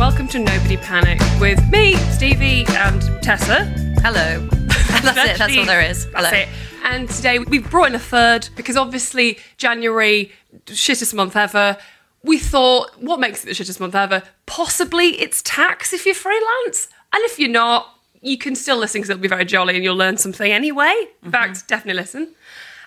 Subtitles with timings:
[0.00, 3.66] Welcome to Nobody Panic with me, Stevie, and Tessa.
[4.00, 4.40] Hello.
[4.48, 5.36] That's it.
[5.36, 6.10] That's all there is.
[6.12, 6.40] That's Hello.
[6.40, 6.48] it.
[6.84, 10.32] And today we've brought in a third because obviously January,
[10.64, 11.76] shittest month ever.
[12.24, 14.22] We thought, what makes it the shittest month ever?
[14.46, 16.88] Possibly it's tax if you're freelance.
[17.12, 19.96] And if you're not, you can still listen because it'll be very jolly and you'll
[19.96, 20.94] learn something anyway.
[20.96, 21.26] Mm-hmm.
[21.26, 22.34] In fact, definitely listen.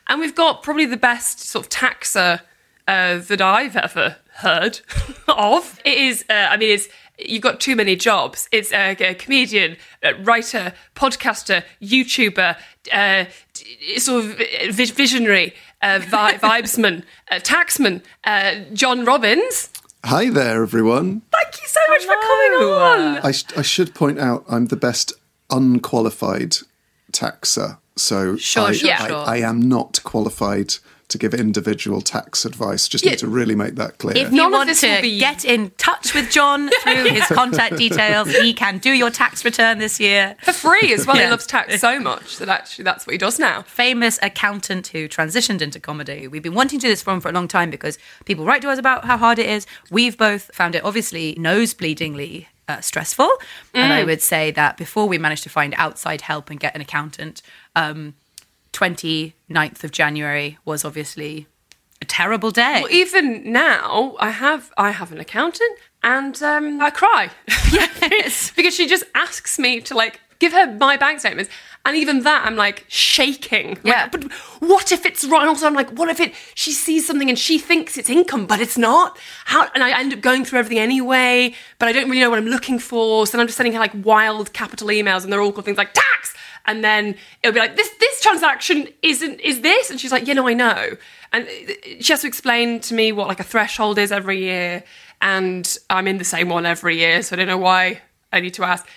[0.08, 2.42] And we've got probably the best sort of taxer
[2.88, 4.81] uh, that I've ever heard
[5.27, 5.80] of.
[5.86, 6.88] It is, uh, I mean, it's
[7.19, 8.47] you've got too many jobs.
[8.52, 12.58] It's uh, a comedian, uh, writer, podcaster, YouTuber,
[12.92, 13.25] uh,
[13.97, 19.70] sort of uh, vi- visionary, uh, vi- vibesman, uh, taxman, uh, John Robbins.
[20.05, 21.22] Hi there, everyone.
[21.31, 23.17] Thank you so much for coming on.
[23.25, 25.14] I, sh- I should point out I'm the best
[25.50, 26.58] unqualified
[27.11, 29.17] taxer, so Sure, I, sure, I, sure.
[29.27, 30.76] I am not qualified
[31.14, 32.88] to give individual tax advice.
[32.88, 33.12] Just Yeah.
[33.12, 34.18] need to really make that clear.
[34.18, 37.06] If you None of want this to will be- get in touch with John through
[37.06, 40.36] his contact details, he can do your tax return this year.
[40.44, 41.16] For free as well.
[41.16, 43.62] He loves tax so much that actually that's what he does now.
[43.64, 46.28] Famous accountant who transitioned into comedy.
[46.28, 48.70] We've been wanting to do this from for a long time because people write to
[48.70, 49.66] us about how hard it is.
[49.90, 53.30] We've both found it obviously nosebleedingly uh, stressful.
[53.74, 53.95] And Mm.
[53.95, 57.42] I would say that before we managed to find outside help and get an accountant,
[57.76, 58.14] um,
[58.73, 61.48] 29th of January was obviously
[62.02, 62.82] a terrible day.
[62.84, 67.30] Well, even now, I have I have an accountant, and um, I cry.
[67.72, 71.50] yes, because she just asks me to like give her my bank statements,
[71.86, 73.70] and even that I'm like shaking.
[73.70, 74.10] Like, Yeah.
[74.12, 74.23] but
[74.60, 75.48] what if it's wrong?
[75.48, 76.33] Also, I'm like, what if it?
[76.56, 79.17] She sees something and she thinks it's income, but it's not.
[79.45, 79.70] How?
[79.73, 82.48] And I end up going through everything anyway, but I don't really know what I'm
[82.48, 83.26] looking for.
[83.26, 85.78] So then I'm just sending her like wild capital emails, and they're all called things
[85.78, 86.36] like tax.
[86.66, 87.90] And then it'll be like this.
[88.00, 90.98] This transaction isn't is this, and she's like, yeah, no, I know.
[91.34, 91.48] And
[92.00, 94.84] she has to explain to me what like a threshold is every year,
[95.22, 98.02] and I'm in the same one every year, so I don't know why
[98.32, 98.88] I need to ask.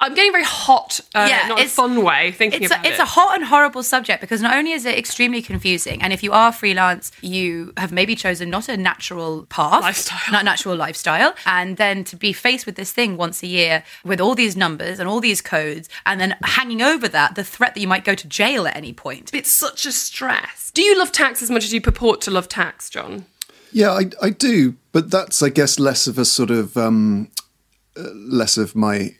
[0.00, 2.88] I'm getting very hot, uh, Yeah, not in a fun way, thinking it's about a,
[2.88, 3.02] it's it.
[3.02, 6.30] a hot and horrible subject because not only is it extremely confusing, and if you
[6.32, 10.20] are freelance, you have maybe chosen not a natural path, Lifestyle.
[10.32, 14.20] not natural lifestyle, and then to be faced with this thing once a year with
[14.20, 17.80] all these numbers and all these codes, and then hanging over that the threat that
[17.80, 19.30] you might go to jail at any point.
[19.34, 20.70] it's such a stress.
[20.72, 23.26] Do you love tax as much as you purport to love tax, John?
[23.72, 27.30] Yeah, I, I do, but that's, I guess, less of a sort of um,
[27.96, 29.16] uh, less of my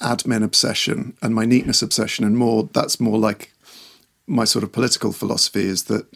[0.00, 3.52] admin obsession and my neatness obsession, and more that's more like
[4.26, 6.06] my sort of political philosophy is that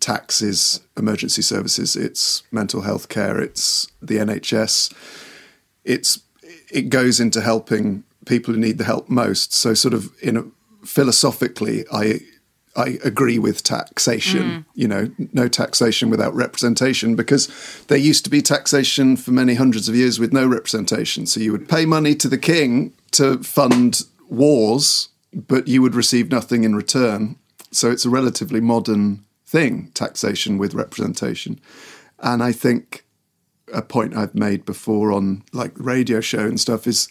[0.00, 4.92] tax is emergency services, it's mental health care, it's the NHS,
[5.84, 6.20] it's
[6.70, 9.52] it goes into helping people who need the help most.
[9.52, 10.44] So, sort of in a,
[10.84, 12.20] philosophically, I
[12.76, 14.42] I agree with taxation.
[14.42, 14.64] Mm.
[14.74, 17.48] You know, no taxation without representation, because
[17.88, 21.26] there used to be taxation for many hundreds of years with no representation.
[21.26, 26.30] So you would pay money to the king to fund wars, but you would receive
[26.30, 27.36] nothing in return.
[27.70, 31.60] So it's a relatively modern thing, taxation with representation.
[32.20, 33.04] And I think
[33.72, 37.08] a point I've made before on like the radio show and stuff is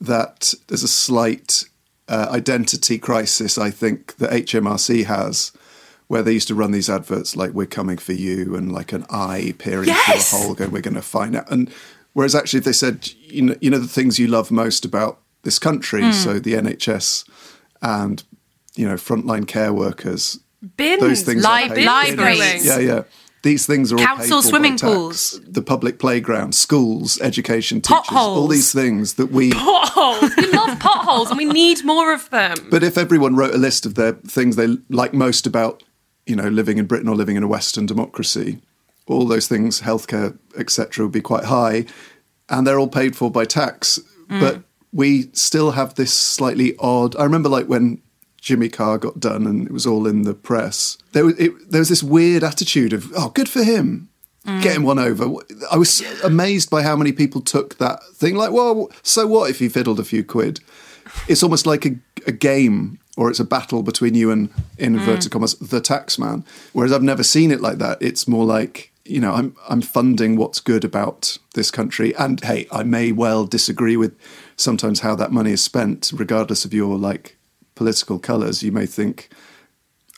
[0.00, 1.64] that there's a slight
[2.08, 5.52] uh, identity crisis, I think, that HMRC has,
[6.08, 9.06] where they used to run these adverts like "We're coming for you" and like an
[9.08, 10.30] eye peering Yes!
[10.30, 11.72] through a hole, going, "We're going to find out." And
[12.12, 15.20] whereas actually, if they said, you know, you know, the things you love most about
[15.42, 16.12] this country, hmm.
[16.12, 17.28] so the NHS
[17.80, 18.22] and
[18.74, 20.38] you know, frontline care workers,
[20.76, 22.64] Bins, those things, Li- libraries.
[22.64, 22.64] going.
[22.64, 23.02] yeah, yeah.
[23.42, 25.40] these things are all Council paid for by swimming pools.
[25.46, 29.52] the public playground, schools, education, teachers, all these things that we.
[29.52, 30.30] Potholes.
[30.36, 32.56] We love potholes and we need more of them.
[32.70, 35.82] But if everyone wrote a list of their things they like most about,
[36.26, 38.60] you know, living in Britain or living in a Western democracy,
[39.06, 41.86] all those things, healthcare, etc., would be quite high,
[42.48, 43.98] and they're all paid for by tax.
[44.28, 44.40] Mm.
[44.40, 44.62] But
[44.92, 47.16] we still have this slightly odd.
[47.16, 48.02] I remember, like when
[48.40, 50.98] Jimmy Carr got done, and it was all in the press.
[51.12, 54.08] There was it, there was this weird attitude of, "Oh, good for him."
[54.46, 54.60] Mm.
[54.60, 55.24] Getting one over.
[55.70, 58.34] I was amazed by how many people took that thing.
[58.34, 60.58] Like, well, so what if he fiddled a few quid?
[61.28, 61.94] It's almost like a,
[62.26, 65.00] a game or it's a battle between you and, in mm.
[65.00, 66.44] inverted commas, the tax man.
[66.72, 67.98] Whereas I've never seen it like that.
[68.00, 72.14] It's more like, you know, I'm, I'm funding what's good about this country.
[72.16, 74.16] And hey, I may well disagree with
[74.56, 77.36] sometimes how that money is spent, regardless of your like
[77.74, 78.62] political colours.
[78.62, 79.28] You may think,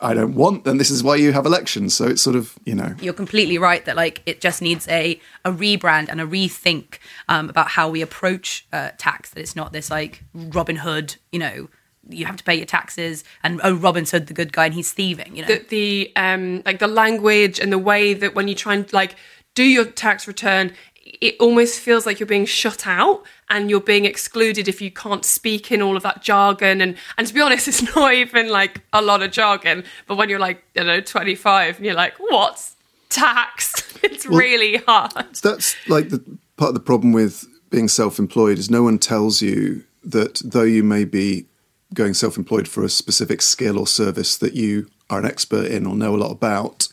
[0.01, 1.95] I don't want, then this is why you have elections.
[1.95, 5.21] So it's sort of, you know, You're completely right that like it just needs a
[5.45, 6.99] a rebrand and a rethink
[7.29, 9.31] um, about how we approach uh, tax.
[9.31, 11.69] That it's not this like Robin Hood, you know,
[12.09, 14.93] you have to pay your taxes, and oh, Robin Hood, the good guy, and he's
[14.93, 15.37] thieving.
[15.37, 18.75] You know, the, the um like the language and the way that when you try
[18.75, 19.17] and like
[19.55, 20.73] do your tax return
[21.21, 25.25] it almost feels like you're being shut out and you're being excluded if you can't
[25.25, 26.81] speak in all of that jargon.
[26.81, 30.29] And and to be honest it's not even like a lot of jargon but when
[30.29, 32.77] you're like you know 25 and you're like what's
[33.09, 35.35] tax it's really hard.
[35.43, 36.19] that's like the
[36.57, 40.83] part of the problem with being self-employed is no one tells you that though you
[40.83, 41.47] may be
[41.95, 45.95] going self-employed for a specific skill or service that you are an expert in or
[45.95, 46.89] know a lot about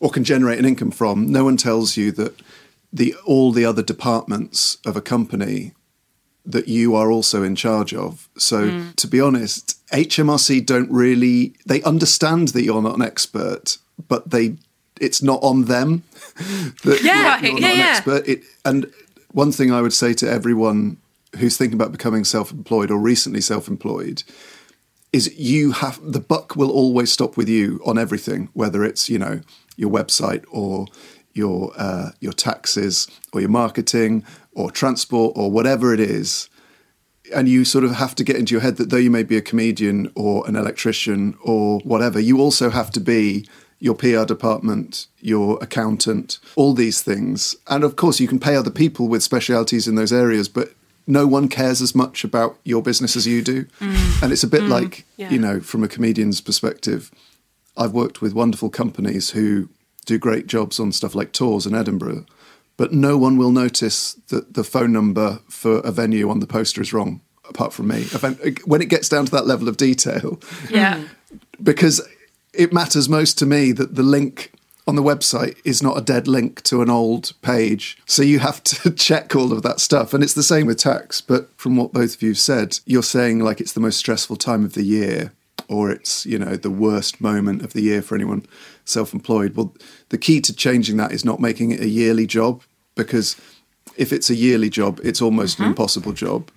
[0.00, 2.40] or can generate an income from no one tells you that
[2.92, 5.72] the all the other departments of a company
[6.44, 8.28] that you are also in charge of.
[8.38, 8.90] So hmm.
[8.92, 13.78] to be honest HMRC don't really they understand that you're not an expert
[14.08, 14.56] but they
[15.00, 16.04] it's not on them
[16.84, 18.28] that Yeah, you're, you're yeah, not an expert.
[18.28, 18.90] It, and
[19.32, 20.98] one thing I would say to everyone
[21.36, 24.22] who's thinking about becoming self-employed or recently self-employed
[25.12, 29.18] is you have the buck will always stop with you on everything, whether it's you
[29.18, 29.40] know
[29.76, 30.86] your website or
[31.32, 36.48] your uh, your taxes or your marketing or transport or whatever it is.
[37.34, 39.36] And you sort of have to get into your head that though you may be
[39.36, 43.48] a comedian or an electrician or whatever, you also have to be
[43.80, 47.56] your PR department, your accountant, all these things.
[47.66, 50.74] And of course, you can pay other people with specialities in those areas, but
[51.06, 53.64] no one cares as much about your business as you do.
[53.80, 54.22] Mm.
[54.22, 54.68] And it's a bit mm.
[54.70, 55.30] like, yeah.
[55.30, 57.10] you know, from a comedian's perspective,
[57.76, 59.68] I've worked with wonderful companies who
[60.04, 62.26] do great jobs on stuff like tours in Edinburgh,
[62.76, 66.80] but no one will notice that the phone number for a venue on the poster
[66.80, 68.04] is wrong, apart from me.
[68.64, 71.02] When it gets down to that level of detail, yeah
[71.62, 72.06] because
[72.52, 74.52] it matters most to me that the link
[74.86, 77.98] on the website is not a dead link to an old page.
[78.06, 80.14] So you have to check all of that stuff.
[80.14, 81.20] And it's the same with tax.
[81.20, 84.64] But from what both of you said, you're saying like it's the most stressful time
[84.64, 85.32] of the year
[85.68, 88.46] or it's, you know, the worst moment of the year for anyone
[88.84, 89.56] self employed.
[89.56, 89.74] Well,
[90.10, 92.62] the key to changing that is not making it a yearly job
[92.94, 93.36] because
[93.96, 95.70] if it's a yearly job, it's almost an mm-hmm.
[95.70, 96.50] impossible job.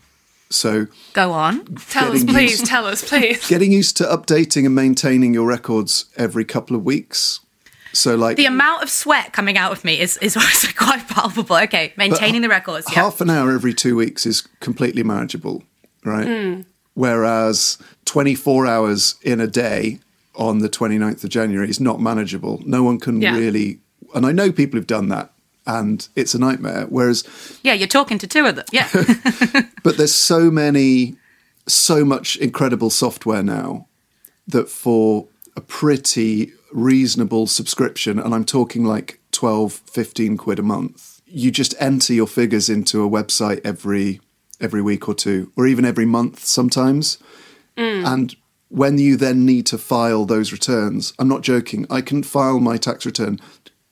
[0.52, 1.66] So go on.
[1.90, 6.06] tell us please used- tell us please getting used to updating and maintaining your records
[6.16, 7.40] every couple of weeks.
[7.94, 11.56] So like The amount of sweat coming out of me is is also quite palpable.
[11.58, 12.86] Okay, maintaining the records.
[12.92, 13.04] Yeah.
[13.04, 15.64] half an hour every two weeks is completely manageable,
[16.04, 16.28] right?
[16.28, 16.62] Hmm.
[16.94, 20.00] Whereas 24 hours in a day
[20.36, 22.62] on the 29th of January is not manageable.
[22.66, 23.38] No one can Yeah.
[23.38, 23.80] really,
[24.14, 25.32] and I know people who've done that
[25.66, 26.86] and it's a nightmare.
[26.90, 27.24] Whereas,
[27.64, 28.66] yeah, you're talking to two of them.
[28.72, 28.90] Yeah.
[29.84, 31.16] but there's so many,
[31.68, 33.88] so much incredible software now
[34.48, 41.22] that for a pretty reasonable subscription, and I'm talking like 12, 15 quid a month,
[41.26, 44.22] you just enter your figures into a website every
[44.62, 47.18] every week or two, or even every month sometimes.
[47.78, 48.06] Mm.
[48.06, 48.36] And
[48.68, 52.76] when you then need to file those returns, I'm not joking, I can file my
[52.76, 53.40] tax return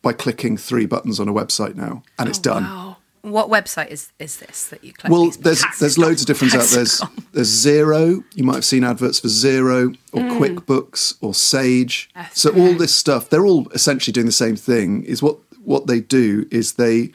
[0.02, 2.64] by clicking three buttons on a website now, and it's oh, done.
[2.64, 5.12] wow what website is is this that you collect?
[5.12, 6.68] Well, there's there's loads of different out.
[6.68, 8.24] There's tax- there's Xero.
[8.36, 10.40] You might have seen adverts for Xero or mm.
[10.40, 12.10] QuickBooks or Sage.
[12.34, 15.04] So all this stuff, they're all essentially doing the same thing.
[15.04, 17.12] Is what what they do is they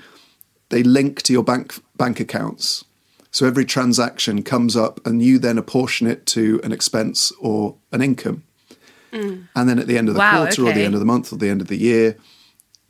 [0.69, 2.85] they link to your bank bank accounts.
[3.31, 8.03] So every transaction comes up, and you then apportion it to an expense or an
[8.03, 8.43] income.
[9.13, 9.49] Mm.
[9.55, 11.33] And then at the end of the Wow, quarter or the end of the month
[11.33, 12.17] or the end of the year,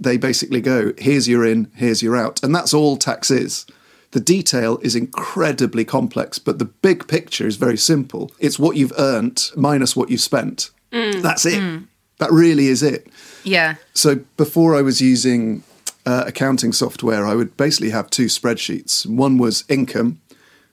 [0.02, 2.42] they basically go, here's your in, here's your out.
[2.42, 3.66] And that's all tax is.
[4.12, 8.30] The detail is incredibly complex, but the big picture is very simple.
[8.38, 10.70] It's what you've earned minus what you've spent.
[10.90, 11.82] That's it.
[12.18, 13.08] That really is it.
[13.42, 13.76] Yeah.
[13.94, 15.62] So before I was using
[16.04, 19.06] uh, accounting software, I would basically have two spreadsheets.
[19.06, 20.20] One was income,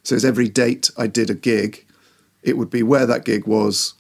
[0.04, 1.86] so it's every date I did a gig,
[2.44, 3.94] it would be where that gig was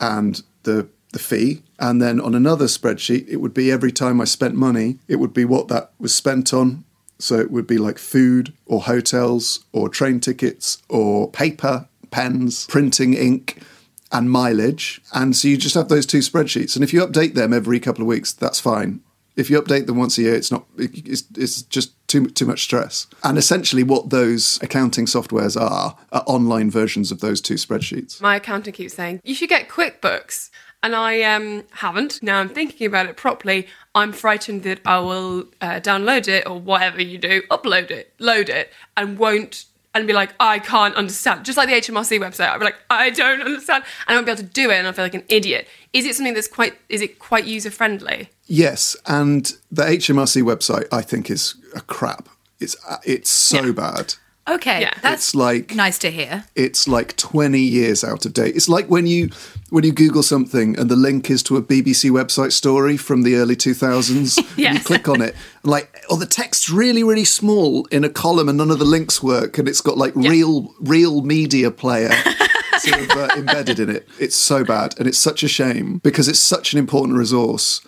[0.00, 1.62] and the the fee.
[1.78, 5.32] And then on another spreadsheet, it would be every time I spent money, it would
[5.32, 6.84] be what that was spent on.
[7.18, 13.14] So it would be like food or hotels or train tickets or paper, pens, printing
[13.14, 13.62] ink
[14.10, 15.00] and mileage.
[15.12, 16.74] And so you just have those two spreadsheets.
[16.74, 19.00] And if you update them every couple of weeks, that's fine.
[19.34, 20.66] If you update them once a year, it's not.
[20.76, 23.06] It's, it's just too too much stress.
[23.24, 28.20] And essentially, what those accounting softwares are are online versions of those two spreadsheets.
[28.20, 30.50] My accountant keeps saying you should get QuickBooks,
[30.82, 32.22] and I um, haven't.
[32.22, 33.66] Now I'm thinking about it properly.
[33.94, 38.48] I'm frightened that I will uh, download it or whatever you do, upload it, load
[38.48, 39.66] it, and won't.
[39.94, 41.44] And be like, I can't understand.
[41.44, 44.32] Just like the HMRC website, I'll be like, I don't understand, and I won't be
[44.32, 45.68] able to do it, and I feel like an idiot.
[45.92, 46.78] Is it something that's quite?
[46.88, 48.30] Is it quite user friendly?
[48.46, 52.30] Yes, and the HMRC website I think is a crap.
[52.58, 53.72] It's uh, it's so Yeah.
[53.72, 54.14] bad.
[54.48, 54.80] Okay.
[54.80, 54.92] Yeah.
[55.02, 56.44] That's It's like nice to hear.
[56.56, 58.56] it's like 20 years out of date.
[58.56, 59.30] It's like when you
[59.70, 63.36] when you Google something and the link is to a BBC website story from the
[63.36, 64.38] early 2000s.
[64.66, 68.08] and you click on it, and like, oh, the text's really, really small in a
[68.10, 72.10] column, and none of the links work, and it's got like real, real media player.
[72.78, 74.08] Sort of uh, embedded in it.
[74.18, 77.80] It's so bad, and it's such a shame because it's such an important resource.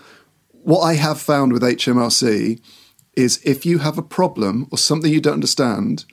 [0.62, 2.61] What I have found with HMRC
[3.16, 6.04] is if you have a problem or something you don't understand,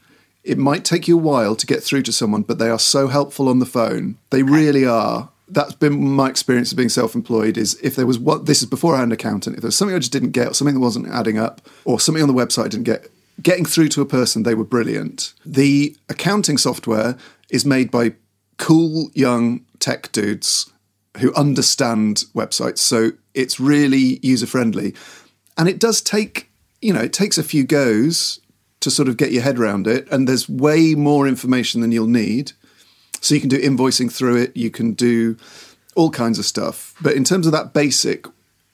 [0.44, 3.08] it might take you a while to get through to someone, but they are so
[3.08, 4.18] helpful on the phone.
[4.32, 5.30] They really are.
[5.48, 7.58] That's been my experience of being self-employed.
[7.58, 9.58] Is if there was what this is before I had an accountant.
[9.58, 12.00] If there was something I just didn't get, or something that wasn't adding up, or
[12.00, 13.10] something on the website I didn't get,
[13.42, 15.34] getting through to a person, they were brilliant.
[15.46, 17.18] The accounting software
[17.50, 18.14] is made by
[18.58, 20.72] cool young tech dudes
[21.18, 24.96] who understand websites, so it's really user friendly,
[25.58, 26.50] and it does take
[26.82, 28.40] you know it takes a few goes
[28.82, 30.08] to sort of get your head around it.
[30.12, 32.52] And there's way more information than you'll need.
[33.22, 35.38] So you can do invoicing through it, you can do
[35.96, 36.96] all kinds of stuff.
[37.02, 38.26] But in terms of that basic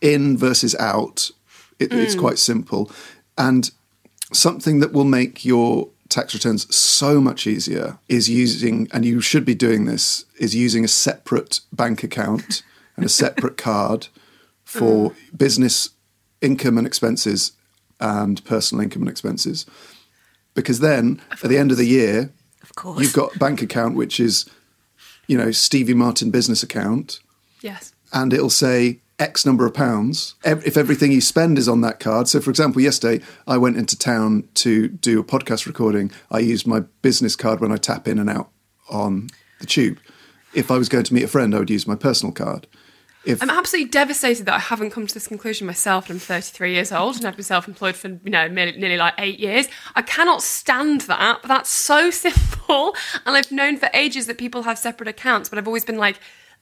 [0.01, 1.31] in versus out,
[1.79, 2.19] it, it's mm.
[2.19, 2.91] quite simple.
[3.37, 3.69] And
[4.31, 9.43] something that will make your tax returns so much easier is using, and you should
[9.43, 12.63] be doing this, is using a separate bank account
[12.95, 14.07] and a separate card
[14.63, 15.37] for mm.
[15.37, 15.89] business
[16.41, 17.53] income and expenses
[17.99, 19.65] and personal income and expenses.
[20.57, 22.31] Because then at the end of the year,
[22.63, 22.99] Of course.
[22.99, 24.49] you've got bank account which is,
[25.27, 27.19] you know, Stevie Martin business account,
[27.61, 27.93] Yes.
[28.11, 32.27] and it'll say X number of pounds if everything you spend is on that card.
[32.27, 36.11] So, for example, yesterday I went into town to do a podcast recording.
[36.31, 38.49] I used my business card when I tap in and out
[38.89, 39.99] on the tube.
[40.55, 42.65] If I was going to meet a friend, I would use my personal card.
[43.33, 46.09] If I'm absolutely devastated that I haven't come to this conclusion myself.
[46.09, 49.13] And I'm 33 years old and I've been self-employed for you know nearly, nearly like
[49.17, 49.67] eight years.
[49.95, 52.95] I cannot stand that, but that's so simple.
[53.25, 56.19] And I've known for ages that people have separate accounts, but I've always been like,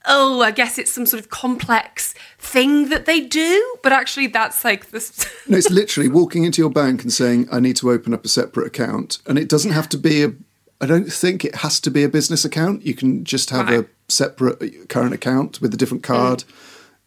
[0.08, 3.76] oh, I guess it's some sort of complex thing that they do.
[3.82, 5.26] But actually, that's like this.
[5.48, 8.28] No, it's literally walking into your bank and saying, I need to open up a
[8.28, 9.18] separate account.
[9.26, 10.32] And it doesn't have to be a,
[10.80, 12.82] I don't think it has to be a business account.
[12.84, 13.80] You can just have Right.
[13.80, 16.06] a separate uh, current account with a different mm.
[16.06, 16.44] card.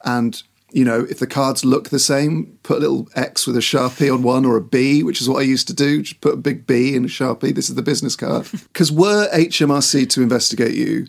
[0.03, 0.41] And,
[0.71, 4.13] you know, if the cards look the same, put a little X with a Sharpie
[4.13, 6.01] on one or a B, which is what I used to do.
[6.03, 7.53] Just put a big B in a Sharpie.
[7.53, 8.47] This is the business card.
[8.71, 11.07] Because were HMRC to investigate you,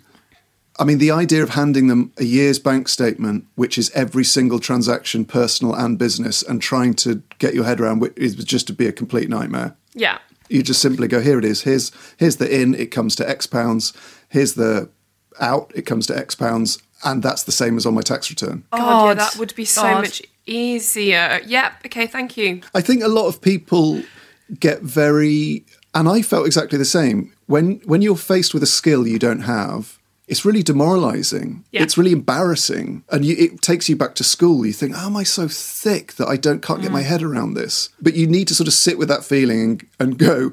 [0.81, 4.59] I mean, the idea of handing them a year's bank statement, which is every single
[4.59, 8.73] transaction, personal and business, and trying to get your head around it is just to
[8.73, 9.77] be a complete nightmare.
[9.95, 10.19] yeah.
[10.49, 11.63] You just simply go, here it is.
[11.63, 12.75] Here's here's the in.
[12.75, 13.93] It comes to X pounds.
[14.31, 14.91] Here's the
[15.41, 15.73] out.
[15.75, 18.65] It comes to X pounds, and that's the same as on my tax return.
[18.73, 20.03] God, yeah, that would be so God.
[20.03, 21.41] much easier.
[21.45, 21.87] Yep.
[21.87, 22.07] Okay.
[22.07, 22.61] Thank you.
[22.75, 24.03] I think a lot of people
[24.59, 27.33] get very, and I felt exactly the same.
[27.47, 29.99] When when you're faced with a skill you don't have,
[30.31, 31.65] it's really demoralizing.
[31.73, 31.83] Yeah.
[31.83, 34.65] It's really embarrassing, and you, it takes you back to school.
[34.65, 37.07] You think, "Oh, am I so thick that I don't can't get my mm.
[37.07, 40.19] head around this?" But you need to sort of sit with that feeling and, and
[40.19, 40.53] go.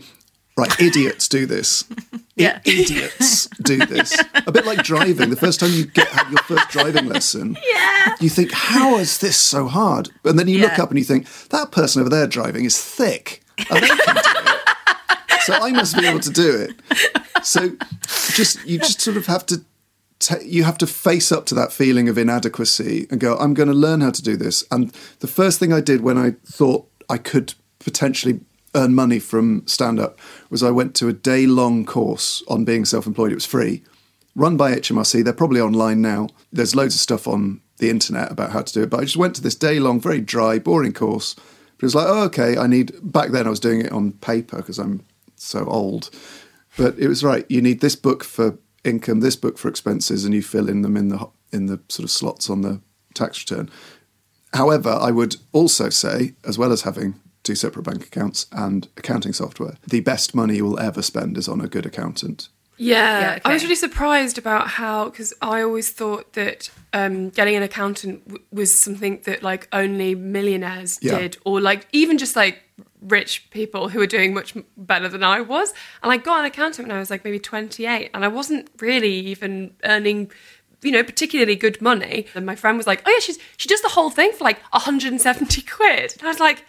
[0.58, 1.84] Right, idiots do this.
[2.40, 2.60] Yeah.
[2.66, 4.16] idiots do this.
[4.46, 5.32] A bit like driving.
[5.32, 8.14] The first time you get have your first driving lesson, Yeah.
[8.20, 10.12] you think, how is this so hard?
[10.24, 13.42] And then you look up and you think, that person over there driving is thick.
[13.72, 15.42] And they can do it.
[15.46, 16.76] So I must be able to do it.
[17.44, 17.72] So
[18.36, 19.66] just you just sort of have to
[20.20, 23.70] ta you have to face up to that feeling of inadequacy and go, I'm going
[23.70, 24.64] to learn how to do this.
[24.70, 28.42] And the first thing I did when I thought I could potentially
[28.76, 30.20] earn money from stand up
[30.50, 33.32] was I went to a day long course on being self employed.
[33.32, 33.84] It was free
[34.38, 35.24] run by HMRC.
[35.24, 36.30] They're probably online now.
[36.54, 38.90] There's loads of stuff on the internet about how to do it.
[38.90, 41.34] But I just went to this day long, very dry, boring course.
[41.34, 42.94] But it was like, oh, okay, I need.
[43.02, 45.06] Back then, I was doing it on paper because I'm
[45.36, 46.10] so old.
[46.78, 47.46] But it was right.
[47.50, 50.96] You need this book for income, this book for expenses, and you fill in them
[50.96, 52.80] in the in the sort of slots on the
[53.14, 53.70] tax return.
[54.54, 59.34] However, I would also say, as well as having two separate bank accounts and accounting
[59.34, 62.50] software, the best money you will ever spend is on a good accountant.
[62.80, 67.56] Yeah, Yeah, I was really surprised about how because I always thought that um, getting
[67.56, 71.18] an accountant w- was something that like only millionaires Yeah.
[71.18, 72.56] did, or like even just like
[73.02, 75.74] rich people who were doing much better than I was.
[76.04, 78.70] And I got an accountant when I was like maybe twenty eight, and I wasn't
[78.80, 80.32] really even earning.
[80.84, 82.28] You know, particularly good money.
[82.36, 84.60] And my friend was like, "Oh yeah, she's she does the whole thing for like
[84.72, 86.64] 170 quid." And I was like,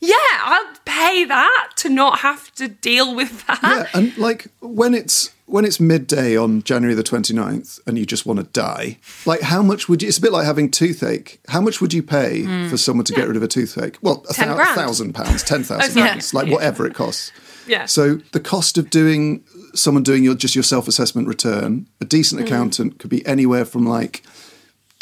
[0.00, 4.94] "Yeah, I'll pay that to not have to deal with that." Yeah, and like when
[4.94, 9.42] it's when it's midday on January the 29th and you just want to die, like
[9.42, 11.40] how much would you it's a bit like having toothache.
[11.48, 13.98] How much would you pay for someone to get rid of a toothache?
[14.02, 14.74] Well, a 10 thou- grand.
[14.76, 17.30] thousand pounds, ten thousand pounds, like whatever it costs.
[17.68, 17.86] Yeah.
[17.86, 19.42] So the cost of doing
[19.74, 22.44] someone doing your just your self assessment return, a decent Mm.
[22.46, 24.22] accountant could be anywhere from like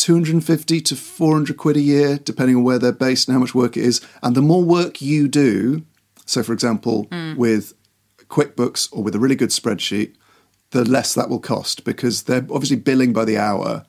[0.08, 3.74] 250 to 400 quid a year, depending on where they're based and how much work
[3.78, 4.02] it is.
[4.22, 5.82] And the more work you do,
[6.26, 7.36] so for example, Mm.
[7.38, 7.72] with
[8.28, 10.12] QuickBooks or with a really good spreadsheet,
[10.72, 13.86] the less that will cost because they're obviously billing by the hour.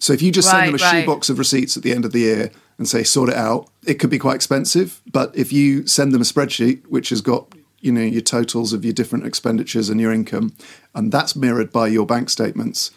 [0.00, 1.00] So if you just send them a Right, right.
[1.02, 4.00] shoebox of receipts at the end of the year and say sort it out, it
[4.00, 5.00] could be quite expensive.
[5.12, 8.82] But if you send them a spreadsheet which has got you know your totals of
[8.84, 10.54] your different expenditures and your income,
[10.96, 12.90] and that's mirrored by your bank statements,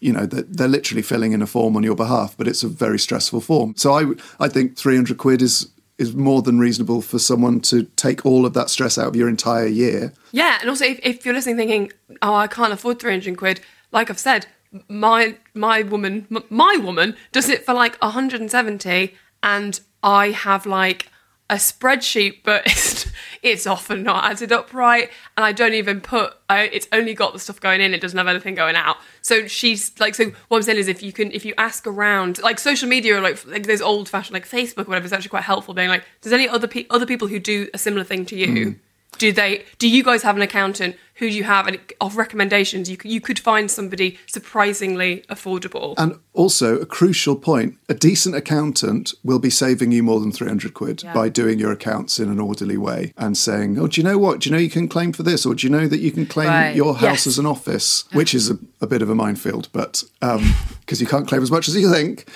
[0.00, 2.68] you know that they're literally filling in a form on your behalf, but it's a
[2.68, 3.74] very stressful form.
[3.76, 7.82] So I I think three hundred quid is is more than reasonable for someone to
[7.94, 10.14] take all of that stress out of your entire year.
[10.32, 11.92] Yeah, and also if, if you're listening thinking,
[12.22, 13.60] oh, I can't afford 300 quid,
[13.92, 14.46] like I've said,
[14.88, 21.10] my my woman, m- my woman does it for like 170, and I have like
[21.50, 22.66] a spreadsheet, but
[23.42, 26.34] it's, often not added up right, and I don't even put.
[26.48, 28.96] I, it's only got the stuff going in; it doesn't have anything going out.
[29.22, 32.40] So she's like, so what I'm saying is, if you can, if you ask around,
[32.42, 35.30] like social media, or like like those old fashioned like Facebook, or whatever, is actually
[35.30, 35.74] quite helpful.
[35.74, 38.64] Being like, does any other pe- other people who do a similar thing to you?
[38.64, 38.78] Hmm.
[39.18, 39.64] Do they?
[39.78, 40.96] Do you guys have an accountant?
[41.16, 41.66] Who do you have?
[41.66, 45.94] And of recommendations, you could, you could find somebody surprisingly affordable.
[45.98, 50.72] And also, a crucial point a decent accountant will be saving you more than 300
[50.74, 54.16] quid by doing your accounts in an orderly way and saying, Oh, do you know
[54.18, 54.40] what?
[54.40, 55.44] Do you know you can claim for this?
[55.44, 56.74] Or do you know that you can claim Right.
[56.74, 57.26] your house Yes.
[57.26, 58.04] as an office?
[58.12, 61.68] Which is a, a bit of a minefield, but because you can't claim as much
[61.68, 62.26] as you think.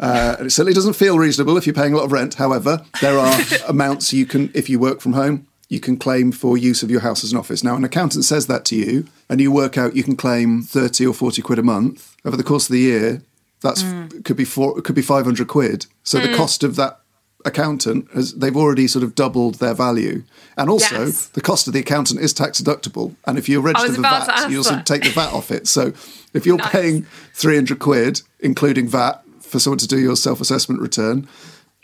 [0.00, 2.34] Uh, and it certainly doesn't feel reasonable if you're paying a lot of rent.
[2.34, 6.58] However, there are amounts you can, if you work from home, you can claim for
[6.58, 7.64] use of your house as an office.
[7.64, 11.06] Now, an accountant says that to you, and you work out you can claim 30
[11.06, 13.22] or 40 quid a month over the course of the year.
[13.62, 13.82] That's
[14.24, 15.86] could be four, could be 500 quid.
[16.04, 16.98] So the cost of that
[17.44, 20.24] accountant has they've already sort of doubled their value.
[20.58, 21.28] And also, Yes.
[21.28, 23.14] the cost of the accountant is tax deductible.
[23.26, 24.86] And if you're registered for VAT, you also that.
[24.86, 25.66] take the VAT off it.
[25.68, 25.92] So
[26.34, 26.70] if you're Nice.
[26.72, 31.26] paying 300 quid, including VAT, for someone to do your self assessment return,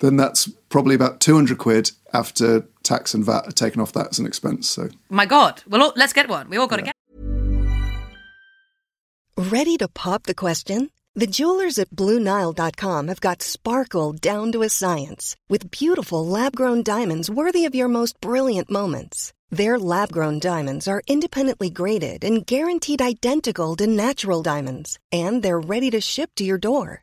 [0.00, 4.18] then that's probably about 200 quid after tax and VAT are taken off that as
[4.18, 4.68] an expense.
[4.68, 5.62] So My God.
[5.68, 6.48] Well, let's get one.
[6.50, 6.94] We all got to get
[9.38, 10.90] Ready to pop the question?
[11.14, 16.82] The jewelers at BlueNile.com have got sparkle down to a science with beautiful lab grown
[16.82, 19.32] diamonds worthy of your most brilliant moments.
[19.50, 25.66] Their lab grown diamonds are independently graded and guaranteed identical to natural diamonds, and they're
[25.74, 27.02] ready to ship to your door.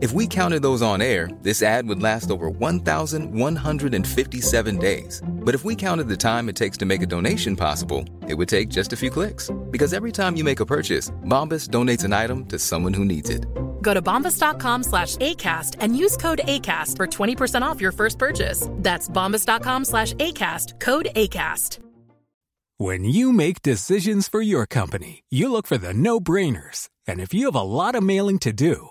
[0.00, 5.20] If we counted those on air, this ad would last over 1,157 days.
[5.28, 8.48] But if we counted the time it takes to make a donation possible, it would
[8.48, 9.50] take just a few clicks.
[9.72, 13.28] Because every time you make a purchase, Bombas donates an item to someone who needs
[13.28, 13.44] it.
[13.82, 18.68] Go to bombas.com slash ACAST and use code ACAST for 20% off your first purchase.
[18.74, 21.80] That's bombas.com slash ACAST, code ACAST.
[22.80, 26.88] When you make decisions for your company, you look for the no brainers.
[27.08, 28.90] And if you have a lot of mailing to do,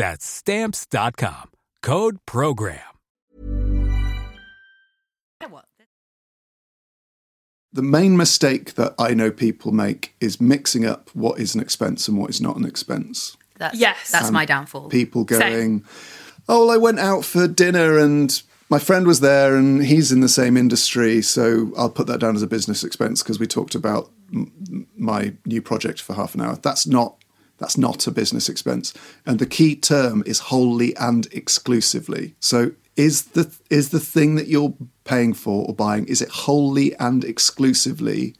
[0.00, 1.50] That's Stamps.com.
[1.82, 2.78] Code PROGRAM.
[7.72, 12.08] The main mistake that I know people make is mixing up what is an expense
[12.08, 13.36] and what is not an expense.
[13.58, 14.10] That's, Yes.
[14.10, 14.88] that's Um, my downfall.
[14.88, 15.38] People Same.
[15.38, 15.84] going,
[16.48, 20.20] oh, well, I went out for dinner and my friend was there and he's in
[20.20, 23.74] the same industry, so I'll put that down as a business expense because we talked
[23.76, 26.56] about m- my new project for half an hour.
[26.60, 27.19] That's not
[27.60, 28.92] that's not a business expense,
[29.24, 32.34] and the key term is wholly and exclusively.
[32.40, 36.94] So is the is the thing that you're paying for or buying is it wholly
[36.96, 38.34] and exclusively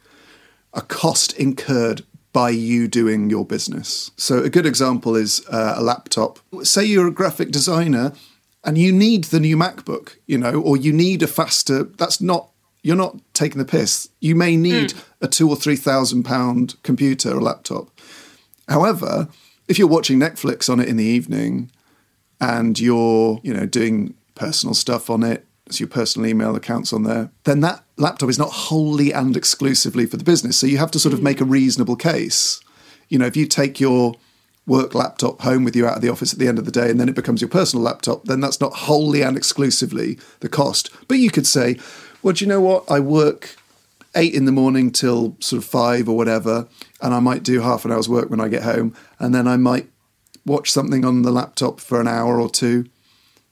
[0.72, 2.02] a cost incurred
[2.33, 4.11] by you doing your business.
[4.16, 6.38] So a good example is uh, a laptop.
[6.62, 8.12] Say you're a graphic designer
[8.62, 11.85] and you need the new MacBook, you know, or you need a faster.
[11.85, 12.50] That's not.
[12.83, 14.09] You're not taking the piss.
[14.20, 17.90] You may need a two or three thousand pound computer or laptop.
[18.70, 19.28] However,
[19.68, 21.70] if you're watching Netflix on it in the evening
[22.40, 27.02] and you're, you know, doing personal stuff on it, so your personal email accounts on
[27.02, 30.56] there, then that laptop is not wholly and exclusively for the business.
[30.56, 31.24] So you have to sort of hmm.
[31.24, 32.61] make a reasonable case.
[33.09, 34.14] You know, if you take your
[34.66, 36.90] work laptop home with you out of the office at the end of the day
[36.90, 40.90] and then it becomes your personal laptop, then that's not wholly and exclusively the cost.
[41.09, 41.76] But you could say,
[42.22, 42.85] well, do you know what?
[42.88, 43.56] I work
[44.14, 46.66] eight in the morning till sort of five or whatever,
[47.01, 49.57] and I might do half an hour's work when I get home, and then I
[49.57, 49.88] might
[50.44, 52.87] watch something on the laptop for an hour or two.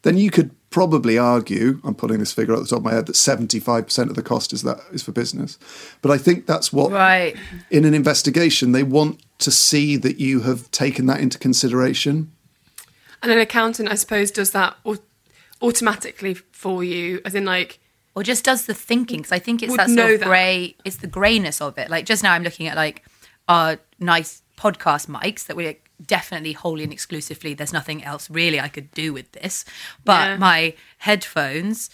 [0.03, 3.07] Then you could probably argue, I'm putting this figure at the top of my head,
[3.07, 5.59] that 75% of the cost is that is for business.
[6.03, 7.37] But I think that's what Right.
[7.71, 12.31] in an investigation they want to see that you have taken that into consideration.
[13.23, 14.77] And an accountant, I suppose, does that
[15.63, 17.81] automatically for you, as in like,
[18.19, 20.75] or just does the thinking because I think it's that sort of grey.
[20.85, 21.89] It's the greyness of it.
[21.89, 23.05] Like just now, I'm looking at like
[23.49, 27.55] our nice podcast mics that we're definitely wholly and exclusively.
[27.55, 29.65] There's nothing else really I could do with this,
[30.05, 30.37] but Yeah.
[30.39, 31.91] my headphones,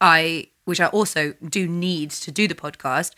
[0.00, 3.12] I which I also do need to do the podcast.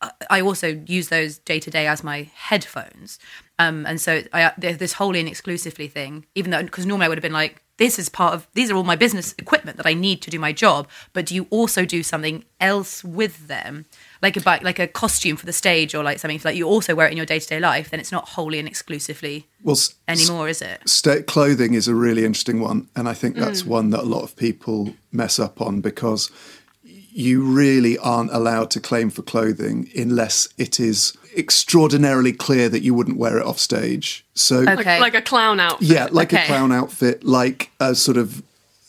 [0.00, 3.18] I- I also use those day to day as my headphones,
[3.58, 6.26] um, and so I this wholly and exclusively thing.
[6.34, 8.76] Even though because normally I would have been like, this is part of these are
[8.76, 10.80] all my business equipment that I need to do my job.
[11.12, 13.72] But do you also do something else with them,
[14.24, 16.94] like a bike, like a costume for the stage, or like something like you also
[16.94, 17.90] wear it in your day to day life?
[17.90, 20.78] Then it's not wholly and exclusively Well, s- anymore, is it?
[20.88, 23.40] Sta clothing is a really interesting one, and I think Mm.
[23.40, 26.30] that's one that a lot of people mess up on because
[27.14, 32.94] you really aren't allowed to claim for clothing unless it is extraordinarily clear that you
[32.94, 34.24] wouldn't wear it off stage.
[34.34, 35.00] So, like, Okay.
[35.00, 35.88] like a clown outfit.
[35.88, 38.42] yeah, like a clown outfit, like a sort of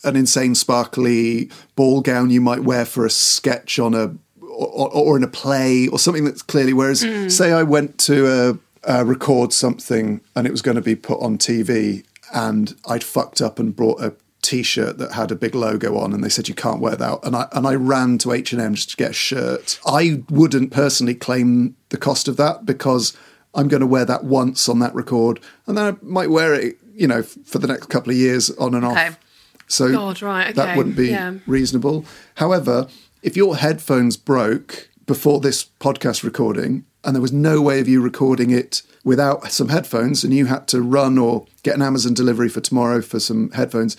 [0.03, 5.17] an insane sparkly ball gown you might wear for a sketch on a or, or
[5.17, 6.73] in a play or something that's clearly.
[6.73, 6.99] Whereas,
[7.35, 8.53] say I went to uh
[8.91, 12.03] uh record something and it was going to be put on TV,
[12.33, 16.21] and I'd fucked up and brought a T-shirt that had a big logo on, and
[16.21, 18.75] they said you can't wear that, and I and I ran to H and M
[18.75, 19.79] just to get a shirt.
[19.85, 23.15] I wouldn't personally claim the cost of that because
[23.53, 26.77] I'm going to wear that once on that record, and then I might wear it,
[26.93, 29.07] you know, f- for the next couple of years on and Okay.
[29.07, 29.19] off.
[29.67, 31.35] So God, right, that wouldn't be yeah.
[31.47, 32.03] reasonable.
[32.35, 32.87] However,
[33.21, 38.01] if your headphones broke before this podcast recording and there was no way of you
[38.01, 42.49] recording it without some headphones and you had to run or get an Amazon delivery
[42.49, 43.97] for tomorrow for some headphones,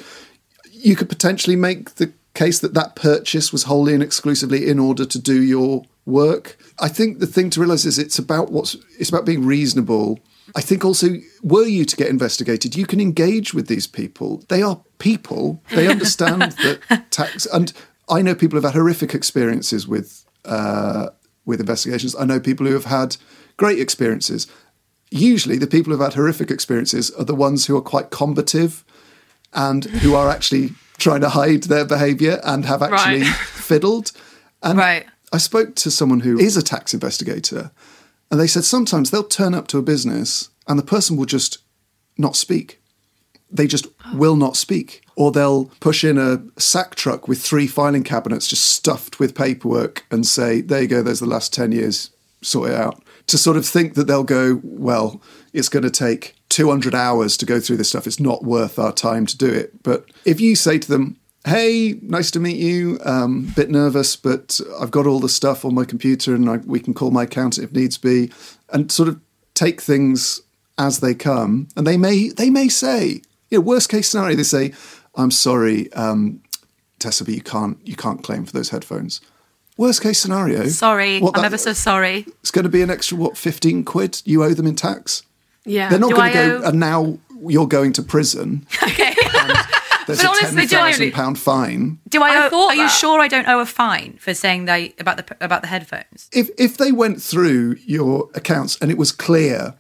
[0.72, 5.04] you could potentially make the case that that purchase was wholly and exclusively in order
[5.04, 6.56] to do your work.
[6.80, 10.20] I think the thing to realize is it's about what's it's about being reasonable.
[10.54, 11.08] I think also
[11.42, 14.44] were you to get investigated, you can engage with these people.
[14.48, 15.62] They are people.
[15.70, 16.42] They understand
[16.88, 17.72] that tax and
[18.08, 21.08] I know people who've had horrific experiences with uh,
[21.46, 22.14] with investigations.
[22.14, 23.16] I know people who have had
[23.56, 24.46] great experiences.
[25.10, 28.84] Usually, the people who've had horrific experiences are the ones who are quite combative
[29.52, 33.34] and who are actually trying to hide their behaviour and have actually Right.
[33.36, 34.12] fiddled.
[34.62, 35.06] And Right.
[35.34, 37.72] I spoke to someone who is a tax investigator,
[38.30, 41.58] and they said sometimes they'll turn up to a business and the person will just
[42.16, 42.80] not speak.
[43.50, 44.16] They just oh.
[44.16, 45.02] will not speak.
[45.16, 50.06] Or they'll push in a sack truck with three filing cabinets just stuffed with paperwork
[50.08, 53.02] and say, there you go, there's the last 10 years, sort it out.
[53.26, 55.20] to sort of think that they'll go, well,
[55.52, 58.06] it's going to take 200 hours to go through this stuff.
[58.06, 59.82] It's not worth our time to do it.
[59.82, 64.60] But if you say to them, hey, nice to meet you, um, bit nervous, but
[64.80, 67.64] I've got all the stuff on my computer and I, we can call my accountant
[67.66, 68.30] if needs be,
[68.70, 69.20] and sort of
[69.54, 70.40] take things
[70.78, 71.68] as they come.
[71.76, 74.72] And they may, they may say, you know, worst case scenario, they say,
[75.16, 76.40] I'm sorry, um,
[76.98, 79.20] Tessa, but you can't, you can't claim for those headphones.
[79.76, 80.68] Worst case scenario.
[80.68, 82.26] Sorry, what I'm that- ever so sorry.
[82.40, 85.24] It's going to be an extra what, fifteen quid you owe them in tax.
[85.64, 85.88] Yeah.
[85.90, 88.66] They're not going to go, owe- and now you're going to prison.
[88.82, 89.12] Okay.
[90.06, 91.98] There's But a honestly, ten thousand genuinely- pound fine.
[92.08, 92.30] Do I?
[92.30, 95.16] I owe, thought are you sure I don't owe a fine for saying they about
[95.16, 96.28] the about the headphones?
[96.32, 99.74] If if they went through your accounts and it was clear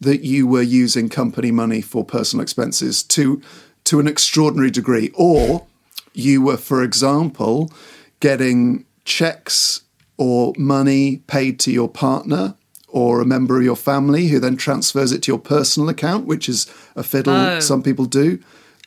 [0.00, 3.40] that you were using company money for personal expenses to
[3.84, 5.66] to an extraordinary degree, or
[6.12, 7.70] you were, for example,
[8.20, 9.82] getting checks
[10.16, 12.54] or money paid to your partner
[12.88, 16.48] or a member of your family who then transfers it to your personal account, which
[16.48, 17.60] is a fiddle Oh.
[17.60, 18.38] some people do.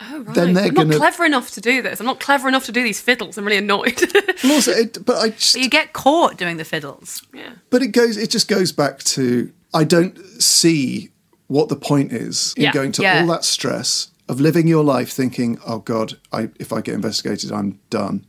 [0.02, 0.34] Oh, right.
[0.36, 2.00] then they're I'm gonna- not clever enough to do this.
[2.00, 3.38] I'm not clever enough to do these fiddles.
[3.38, 4.02] I'm really annoyed.
[4.46, 7.22] Also, it, but I just, But you get caught doing the fiddles.
[7.34, 7.52] yeah.
[7.70, 8.16] But it goes.
[8.16, 11.10] It just goes back to I don't see
[11.48, 12.72] what the point is in Yeah.
[12.72, 13.20] going to Yeah.
[13.22, 17.52] all that stress of living your life thinking, "Oh God, I, if I get investigated,
[17.52, 18.26] I'm done."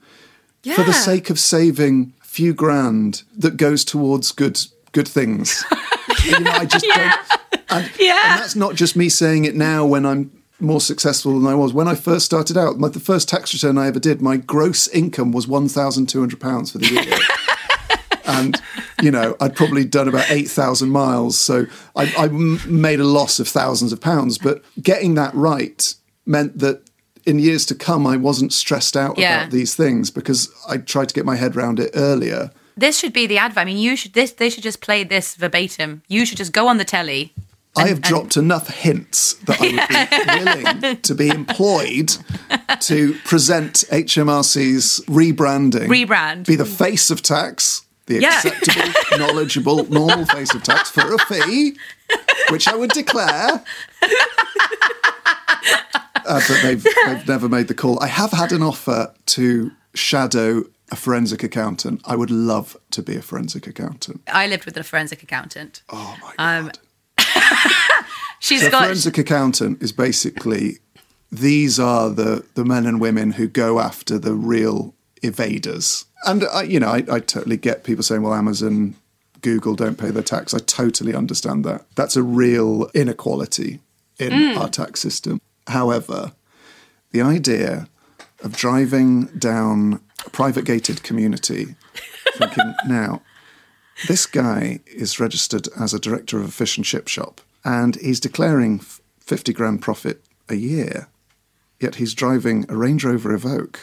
[0.65, 0.75] Yeah.
[0.75, 5.65] For the sake of saving a few grand that goes towards good good things.
[6.25, 7.15] you know, I just don't.
[7.71, 8.33] And, Yeah.
[8.33, 11.73] and that's not just me saying it now when I'm more successful than I was
[11.73, 12.79] when I first started out.
[12.79, 16.21] My, the first tax return I ever did, my gross income was one thousand two
[16.21, 17.19] hundred pounds for the year
[18.25, 18.61] and
[19.03, 23.49] you know I'd probably done about eight thousand miles, so I, made a loss of
[23.49, 24.39] thousands of pounds.
[24.39, 25.95] But getting that right
[26.27, 26.83] meant that
[27.27, 29.43] in years to come, I wasn't stressed out Yeah.
[29.43, 32.51] about these things because I tried to get my head around it earlier.
[32.77, 33.59] This should be the advert.
[33.59, 34.33] I mean, you should this.
[34.33, 36.03] They should just play this verbatim.
[36.09, 37.35] You should just go on the telly.
[37.77, 39.67] I have dropped enough hints that I
[40.43, 42.17] would be willing to be employed
[42.81, 46.47] to present HMRC's rebranding, Rebrand.
[46.47, 48.35] be the face of tax, the Yeah.
[48.37, 51.77] acceptable, knowledgeable, normal face of tax for a fee,
[52.51, 53.63] which I would declare.
[56.27, 58.01] Uh, but they've, they've never made the call.
[58.03, 62.03] I have had an offer to shadow a forensic accountant.
[62.05, 64.21] I would love to be a forensic accountant.
[64.33, 65.83] I lived with a forensic accountant.
[65.89, 66.65] Oh my god!
[66.67, 66.71] Um,
[68.41, 68.85] She's So got.
[68.85, 70.79] forensic accountant is basically
[71.31, 76.07] these are the the men and women who go after the real evaders.
[76.27, 78.95] And I, you know, I, I totally get people saying, "Well, Amazon,
[79.43, 81.85] Google don't pay their tax." I totally understand that.
[81.95, 83.81] That's a real inequality
[84.19, 84.57] in mm.
[84.57, 85.41] our tax system.
[85.67, 86.33] However,
[87.13, 87.89] the idea
[88.43, 91.77] of driving down a private gated community,
[92.37, 93.23] thinking now
[94.09, 98.21] this guy is registered as a director of a fish and chip shop and he's
[98.21, 98.79] declaring
[99.21, 101.09] 50 grand profit a year
[101.81, 103.79] yet he's driving a range rover evoque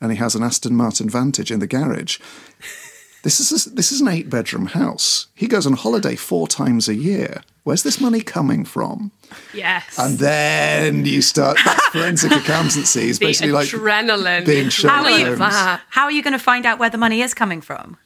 [0.00, 2.18] and he has an aston martin vantage in the garage
[3.24, 6.88] this is a, this is an eight bedroom house he goes on holiday four times
[6.88, 9.10] a year where's this money coming from
[9.52, 9.98] Yes.
[9.98, 14.88] and then you start that's forensic accountancy the basically like adrenaline.
[14.88, 15.36] how are you?
[15.38, 17.98] Uh, how are you going to find out where the money is coming from?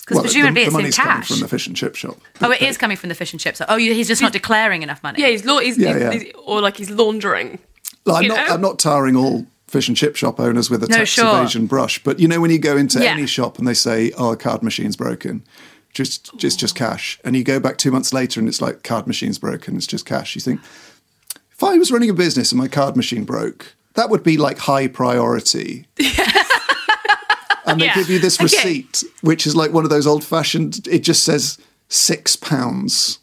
[0.00, 1.28] Because well, presumably the, the it's in money's coming cash.
[1.28, 3.54] from the fish and chip shop oh, it is coming from the fish and chip
[3.56, 3.66] shop.
[3.70, 5.20] Oh, he's just not declaring enough money.
[5.20, 6.10] Yeah, he's, la- he's, Yeah, yeah.
[6.12, 7.58] he's- or like he's laundering.
[8.06, 8.50] Like, I'm not.
[8.50, 11.38] I'm not tarring all fish and chip shop owners with a No, tax sure.
[11.38, 13.10] evasion brush, but you know when you go into Yeah.
[13.12, 15.44] any shop and they say, "Oh, a card machine's broken,"
[15.92, 19.06] just just just cash, and you go back two months later and it's like card
[19.06, 20.34] machine's broken, it's just cash.
[20.34, 20.60] You think,
[21.52, 24.58] if I was running a business and my card machine broke, that would be like
[24.58, 25.86] high priority.
[27.72, 27.94] and they Yeah.
[27.94, 28.44] give you this Okay.
[28.44, 30.86] receipt, which is like one of those old fashioned.
[30.90, 33.18] It just says six pounds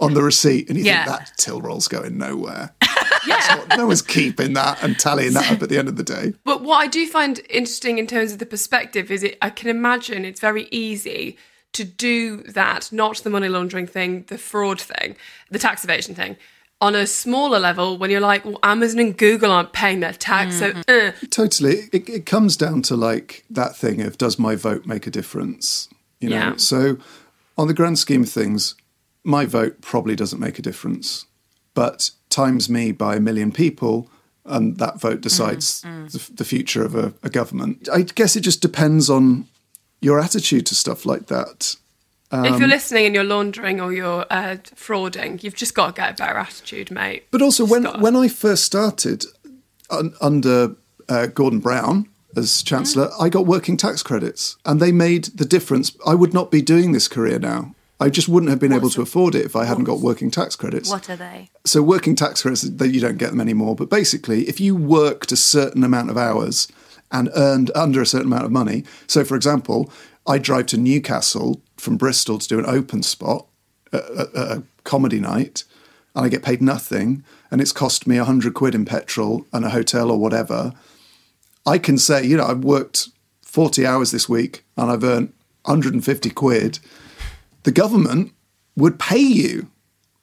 [0.00, 1.04] on the receipt, and you Yeah.
[1.04, 2.72] think that till roll's going nowhere.
[3.26, 6.34] Not- no one's keeping that and tallying that up at the end of the day.
[6.44, 9.68] But what I do find interesting in terms of the perspective is it I can
[9.68, 11.36] imagine it's very easy
[11.74, 15.16] to do that, not the money laundering thing, the fraud thing,
[15.50, 16.36] the tax evasion thing,
[16.80, 20.58] on a smaller level when you're like, well, Amazon and Google aren't paying their tax,
[20.58, 20.82] so mm.
[20.88, 21.12] uh.
[21.30, 21.88] Totally.
[21.92, 25.88] It, it comes down to like that thing of does my vote make a difference?
[26.20, 26.36] You know.
[26.36, 26.56] Yeah.
[26.56, 26.98] So,
[27.56, 28.74] on the grand scheme of things,
[29.24, 31.26] my vote probably doesn't make a difference,
[31.74, 34.08] but times me by a million people,
[34.44, 36.12] and that vote decides mm, mm.
[36.12, 37.88] The, the future of a, a government.
[37.92, 39.46] I guess it just depends on
[40.00, 41.76] your attitude to stuff like that.
[42.32, 46.00] If Um, you're listening and you're laundering or you're uh, frauding, you've just got to
[46.00, 47.24] get a better attitude, mate.
[47.30, 49.24] But also, when gotta- when I first started
[49.90, 50.76] un, under
[51.08, 55.96] uh, Gordon Brown as Chancellor, I got working tax credits, and they made the difference.
[56.06, 59.02] I would not be doing this career now I just wouldn't have been able to
[59.02, 60.88] afford it if I hadn't got working tax credits.
[60.88, 61.50] What are they?
[61.64, 63.74] So working tax credits, that you don't get them anymore.
[63.74, 66.68] But basically, if you worked a certain amount of hours
[67.10, 69.90] and earned under a certain amount of money, so for example,
[70.28, 73.46] I drive to Newcastle from Bristol to do an open spot,
[73.92, 75.64] a, a, a comedy night,
[76.14, 79.64] and I get paid nothing, and it's cost me a hundred quid in petrol and
[79.64, 80.72] a hotel or whatever.
[81.66, 83.08] I can say, you know, I've worked
[83.42, 85.32] 40 hours this week and I've earned
[85.64, 86.78] 150 quid.
[87.64, 88.32] The government
[88.76, 89.70] would pay you.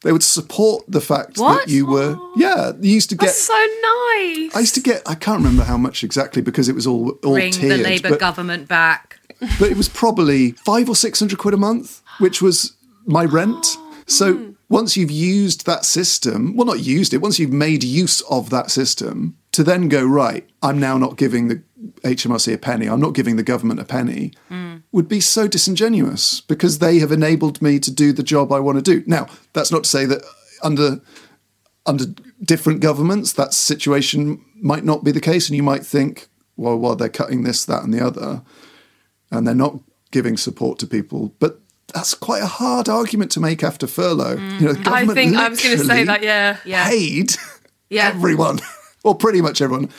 [0.02, 1.66] They would support the fact What?
[1.66, 3.28] that you were, yeah, you used to get.
[3.28, 4.56] That's so nice.
[4.56, 5.02] I used to get.
[5.08, 7.80] I can't remember how much exactly because it was all all Bring tiered.
[7.80, 9.20] the Labour government back.
[9.40, 13.78] But it was probably five or six hundred quid a month, which was my rent.
[14.08, 14.52] So hmm.
[14.70, 18.72] once you've used that system, well, not used it, once you've made use of that
[18.72, 21.64] system, to then go right, I'm now not giving the
[22.02, 24.78] HMRC a penny, I'm not giving the government a penny, hmm.
[24.92, 28.78] would be so disingenuous because they have enabled me to do the job I want
[28.78, 29.04] to do.
[29.08, 30.24] Now, that's not to say that
[30.64, 31.02] under
[31.88, 32.06] under
[32.44, 36.96] different governments, that situation might not be the case, and you might think, well, well,
[36.96, 38.42] they're cutting this, that, and the other,
[39.32, 39.80] and they're not
[40.12, 41.34] giving support to people.
[41.40, 41.60] But
[41.94, 44.38] that's quite a hard argument to make after furlough.
[44.60, 44.88] You know, Mm.
[44.88, 46.24] I think I was going to say that.
[46.24, 46.58] Yeah.
[46.66, 46.90] Yeah.
[46.90, 47.36] paid
[47.90, 48.08] Yeah.
[48.08, 48.60] everyone,
[49.04, 49.90] or pretty much everyone.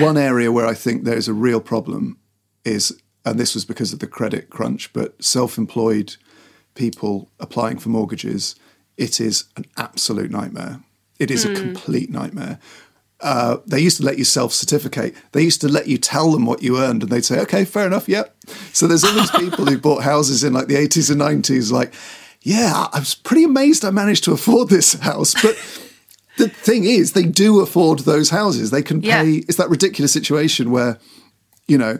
[0.00, 2.18] One area where I think there's a real problem
[2.64, 6.16] is, and this was because of the credit crunch, but self-employed
[6.74, 8.54] people applying for mortgages,
[8.96, 10.80] it is an absolute nightmare.
[11.18, 12.58] It is a complete nightmare.
[13.20, 15.14] Uh, they used to let you self-certificate.
[15.32, 17.86] They used to let you tell them what you earned, and they'd say, "Okay, fair
[17.86, 18.36] enough, yep."
[18.72, 21.92] So there's all these people who bought houses in like the 80s and 90s, like,
[22.42, 25.56] "Yeah, I was pretty amazed I managed to afford this house," but
[26.36, 28.70] the thing is, they do afford those houses.
[28.70, 29.22] They can Yeah.
[29.22, 29.32] pay.
[29.48, 30.98] It's that ridiculous situation where,
[31.66, 31.98] you know,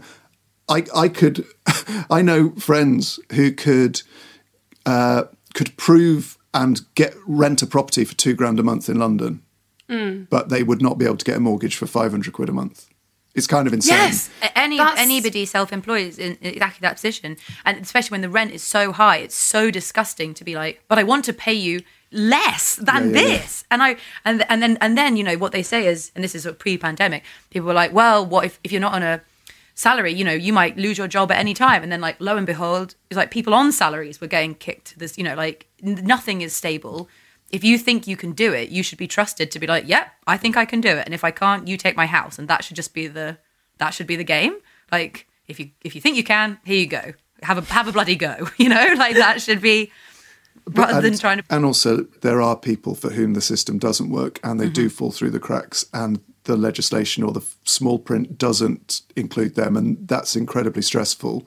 [0.68, 1.44] I I could,
[2.10, 4.02] I know friends who could
[4.86, 9.42] uh, could prove and get rent a property for two grand a month in London,
[9.90, 10.28] Mm.
[10.28, 12.52] but they would not be able to get a mortgage for five hundred quid a
[12.52, 12.88] month.
[13.34, 13.96] It's kind of insane.
[13.96, 14.30] Yes.
[14.56, 18.62] Any That's- anybody self-employed is in exactly that position, and especially when the rent is
[18.62, 22.76] so high, it's so disgusting to be like, "But I want to pay you less
[22.76, 23.38] than Yeah, yeah, yeah.
[23.38, 26.24] this," and I and and then and then you know what they say is, and
[26.24, 29.02] this is sort of pre-pandemic, people were like, "Well, what if if you're not on
[29.02, 29.20] a
[29.74, 32.36] salary, you know, you might lose your job at any time," and then like lo
[32.36, 34.86] and behold, it's like people on salaries were getting kicked.
[34.88, 37.08] to This, you know, like n- nothing is stable.
[37.50, 40.06] If you think you can do it, you should be trusted to be like, "Yep,
[40.26, 42.46] I think I can do it," and if I can't, you take my house, and
[42.48, 43.38] that should just be the
[43.78, 44.54] that should be the game.
[44.92, 47.14] Like if you if you think you can, here you go.
[47.42, 48.48] Have a have a bloody go.
[48.58, 49.90] You know, like that should be
[50.66, 51.44] rather than and, trying to.
[51.48, 54.72] and also, there are people for whom the system doesn't work and they Mm-hmm.
[54.74, 59.54] do fall through the cracks, and the legislation or the f- small print doesn't include
[59.54, 61.46] them, and that's incredibly stressful.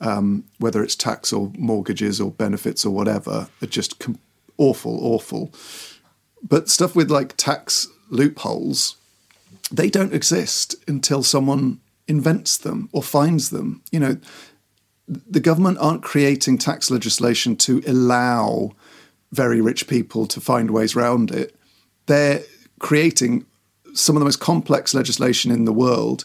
[0.00, 4.18] Um, whether it's tax or mortgages or benefits or whatever, it just com-
[4.62, 5.52] awful, awful.
[6.42, 8.96] But stuff with like tax loopholes,
[9.70, 13.82] they don't exist until someone invents them or finds them.
[13.90, 14.16] You know,
[15.08, 18.72] the government aren't creating tax legislation to allow
[19.32, 21.56] very rich people to find ways around it.
[22.06, 22.42] They're
[22.78, 23.46] creating
[23.94, 26.24] some of the most complex legislation in the world.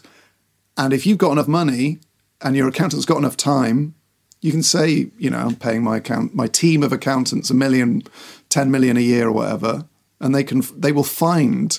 [0.76, 1.98] And if you've got enough money
[2.40, 3.94] and your accountant's got enough time,
[4.40, 8.02] you can say, you know, I'm paying my account, my team of accountants a million,
[8.48, 9.86] 10 million a year or whatever,
[10.20, 11.78] and they can, they will find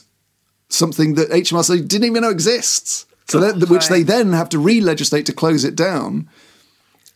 [0.69, 3.05] something that HMRC didn't even know exists.
[3.27, 6.27] So that, which they then have to re-legislate to close it down.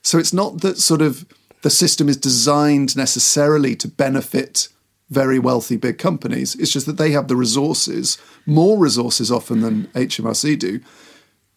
[0.03, 1.25] So it's not that sort of
[1.63, 4.67] the system is designed necessarily to benefit
[5.10, 6.56] very wealthy big companies.
[6.56, 10.82] It's just that they have the resources, more resources often than HMRC do,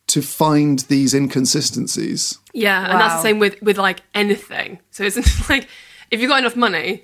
[0.07, 2.39] to find these inconsistencies.
[2.57, 4.81] Yeah, and that's the same with with like anything.
[4.91, 5.69] So it's like
[6.11, 7.03] if you've got enough money,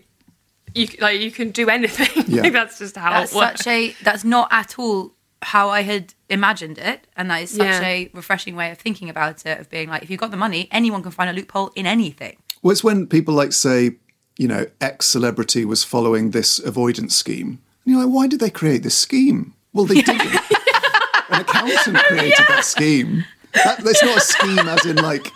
[0.74, 2.24] you like you can do anything.
[2.26, 2.42] Yeah.
[2.42, 3.58] like that's just how That's it works.
[3.64, 3.94] such a.
[4.02, 5.12] That's not at all
[5.42, 7.82] how I had imagined it, and that is such Yeah.
[7.84, 9.60] a refreshing way of thinking about it.
[9.60, 12.36] Of being like, if you've got the money, anyone can find a loophole in anything.
[12.62, 13.96] Well, it's when people like say,
[14.38, 17.58] you know, X celebrity was following this avoidance scheme.
[17.84, 19.52] And you're like, why did they create this scheme?
[19.74, 20.20] Well, they didn't.
[21.28, 23.24] An accountant created that scheme.
[23.54, 25.30] That, that's not a scheme as in like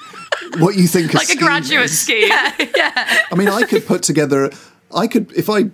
[0.58, 1.98] what you think a like a scheme graduate is.
[1.98, 2.28] scheme.
[2.30, 4.50] I mean, I could put together,
[4.94, 5.70] I could, if I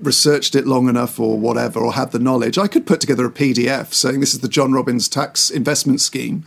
[0.00, 3.30] researched it long enough or whatever, or had the knowledge, I could put together a
[3.30, 6.44] PDF saying this is the John Robins tax investment scheme.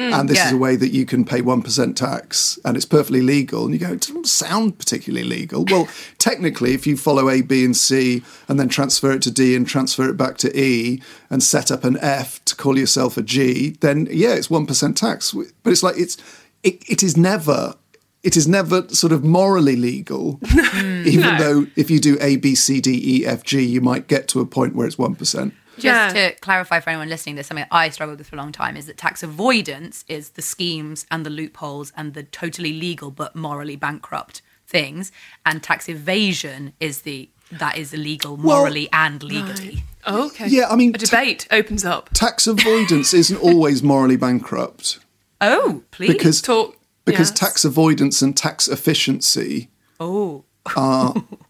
[0.00, 3.20] Mm, and this is a way that you can pay 1% tax and it's perfectly
[3.20, 3.66] legal.
[3.66, 5.66] And you go, it doesn't sound particularly legal.
[5.70, 5.88] Well,
[6.18, 9.66] technically, if you follow A, B, and C and then transfer it to D and
[9.66, 13.76] transfer it back to E and set up an F to call yourself a G,
[13.80, 15.32] then yeah, it's 1% tax.
[15.32, 16.16] But it's like, it's,
[16.62, 17.74] it, it is never
[18.22, 20.38] it is never sort of morally legal,
[20.74, 21.38] even No.
[21.38, 24.40] though if you do A, B, C, D, E, F, G, you might get to
[24.40, 25.52] a point where it's 1%.
[25.78, 26.12] Just Yeah.
[26.12, 28.86] to clarify for anyone listening, there's something I struggled with for a long time is
[28.86, 33.76] that tax avoidance is the schemes and the loopholes and the totally legal but morally
[33.76, 35.10] bankrupt things,
[35.46, 39.82] and tax evasion is the that is illegal morally and legally.
[40.06, 40.46] Oh, okay.
[40.46, 42.08] Yeah, I mean, a debate opens up.
[42.14, 44.98] Tax avoidance isn't always morally bankrupt
[45.40, 46.76] Oh, please because Talk
[47.10, 47.38] because yes.
[47.38, 49.68] tax avoidance and tax efficiency
[50.00, 50.44] Oh,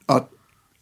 [0.08, 0.28] are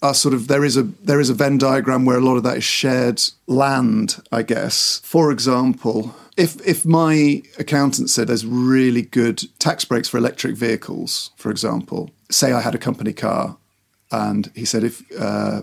[0.02, 2.42] are sort of there is a there is a Venn diagram where a lot of
[2.44, 5.00] that is shared land, I guess.
[5.04, 11.30] For example, if if my accountant said there's really good tax breaks for electric vehicles,
[11.36, 13.58] for example, say I had a company car,
[14.10, 15.62] and he said if uh,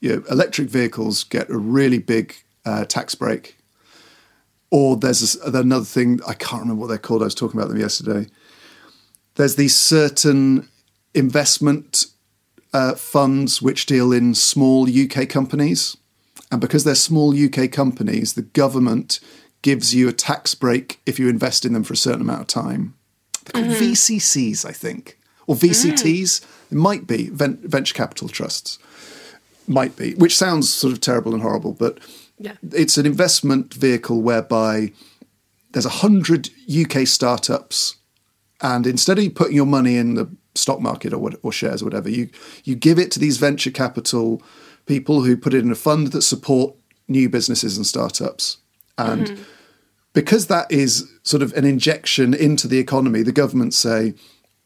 [0.00, 2.34] you know, electric vehicles get a really big
[2.66, 3.56] uh, tax break,
[4.70, 7.22] or there's this, another thing I can't remember what they're called.
[7.22, 8.26] I was talking about them yesterday.
[9.40, 10.68] There's these certain
[11.14, 12.04] investment
[12.74, 15.96] uh, funds which deal in small UK companies.
[16.52, 19.18] And because they're small UK companies, the government
[19.62, 22.46] gives you a tax break if you invest in them for a certain amount of
[22.48, 22.92] time.
[23.46, 25.16] They're called VCCs, I think,
[25.46, 26.44] or VCTs.
[26.70, 28.78] It might be ven- venture capital trusts.
[29.66, 31.98] Might be, which sounds sort of terrible and horrible, but
[32.38, 32.56] Yeah.
[32.72, 34.92] it's an investment vehicle whereby
[35.72, 37.94] there's a hundred UK startups,
[38.62, 41.86] and instead of putting your money in the stock market or what, or shares or
[41.86, 42.28] whatever, you
[42.64, 44.42] you give it to these venture capital
[44.86, 46.74] people who put it in a fund that support
[47.08, 48.58] new businesses and startups,
[48.98, 49.38] and
[50.12, 54.14] because that is sort of an injection into the economy, the government say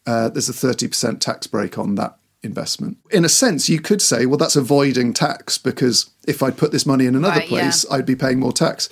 [0.05, 2.97] uh, there's a thirty percent tax break on that investment.
[3.11, 6.85] In a sense, you could say, well, that's avoiding tax because if I'd put this
[6.85, 7.61] money in another Right, yeah.
[7.61, 8.87] place, I'd be paying more tax.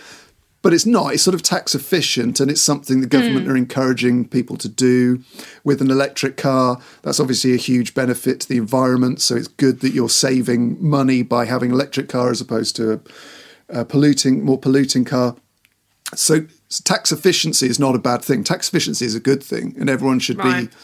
[0.64, 1.14] But it's not.
[1.14, 3.52] It's sort of tax efficient, and it's something the government hmm.
[3.52, 5.22] are encouraging people to do.
[5.66, 9.22] With an electric car, that's obviously a huge benefit to the environment.
[9.22, 12.94] So it's good that you're saving money by having an electric car as opposed to
[12.94, 15.36] a, a polluting, more polluting car.
[16.16, 16.48] So
[16.86, 18.46] tax efficiency is not a bad thing.
[18.46, 20.70] Tax efficiency is a good thing, and everyone should Right.
[20.70, 20.76] be.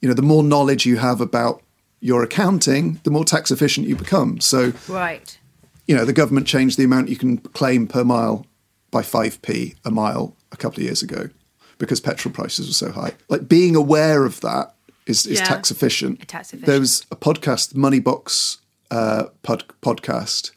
[0.00, 1.60] You know, the more knowledge you have about
[2.00, 4.38] your accounting, the more tax efficient you become.
[4.38, 5.36] So right.
[5.88, 8.46] you know, the government changed the amount you can claim per mile
[8.94, 11.28] by 5p a mile a couple of years ago
[11.78, 13.12] because petrol prices were so high.
[13.28, 14.74] Like being aware of that
[15.06, 15.44] is, is Yeah.
[15.46, 16.26] tax efficient.
[16.28, 16.66] Tax efficient.
[16.66, 18.58] There was a podcast, the Moneybox
[18.92, 20.52] uh, pod, podcast,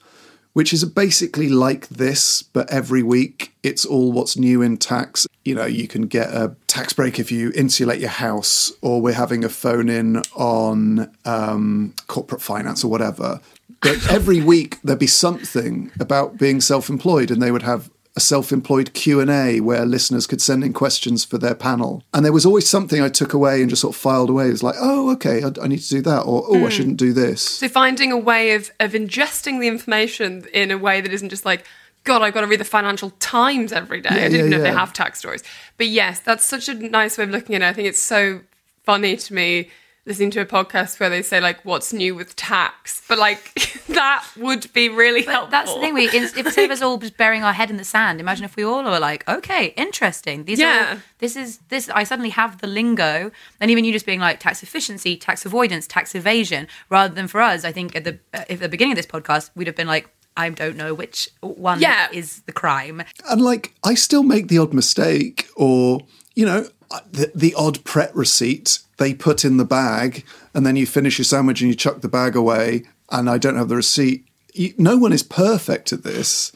[0.53, 5.25] which is basically like this, but every week it's all what's new in tax.
[5.43, 9.13] You know, you can get a tax break if you insulate your house, or we're
[9.13, 13.41] having a phone in on um, corporate finance or whatever.
[13.81, 18.93] But every week there'd be something about being self-employed, and they would have a self-employed
[18.93, 22.03] Q&A where listeners could send in questions for their panel.
[22.15, 24.47] And there was always something I took away and just sort of filed away.
[24.47, 26.21] It was like, oh, okay, I, I need to do that.
[26.21, 26.69] Or, oh, I hmm.
[26.69, 27.43] shouldn't do this.
[27.43, 31.45] So finding a way of of ingesting the information in a way that isn't just
[31.45, 31.63] like,
[32.05, 34.09] God, I've got to read the Financial Times every day.
[34.11, 35.43] Yeah, I didn't yeah, know they have tax stories.
[35.77, 37.67] But yes, that's such a nice way of looking at it.
[37.67, 38.41] I think it's so
[38.83, 39.69] funny to me
[40.07, 43.53] listening to a podcast where they say like, "What's new with tax?" But like
[43.89, 45.51] that would be really But helpful.
[45.51, 45.93] that's the thing.
[45.93, 48.55] We if instead of us all just burying our head in the sand, imagine if
[48.55, 50.45] we all were like, okay, interesting.
[50.45, 50.95] These Yeah.
[50.95, 51.89] are this is this.
[51.93, 53.29] I suddenly have the lingo,
[53.59, 57.41] and even you just being like tax efficiency, tax avoidance, tax evasion, rather than for
[57.41, 57.63] us.
[57.65, 60.09] I think at the uh, at the beginning of this podcast, we'd have been like,
[60.37, 62.07] I don't know which one Yeah.
[62.13, 63.03] is the crime.
[63.29, 66.01] And like, I still make the odd mistake, or
[66.35, 66.67] you know,
[67.11, 71.25] the, the odd Pret receipt they put in the bag, and then you finish your
[71.25, 74.25] sandwich and you chuck the bag away, and I don't have the receipt.
[74.53, 76.51] You, no one is perfect at this,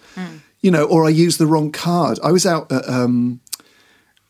[0.61, 0.85] you know.
[0.85, 2.19] Or I use the wrong card.
[2.23, 3.41] I was out at um,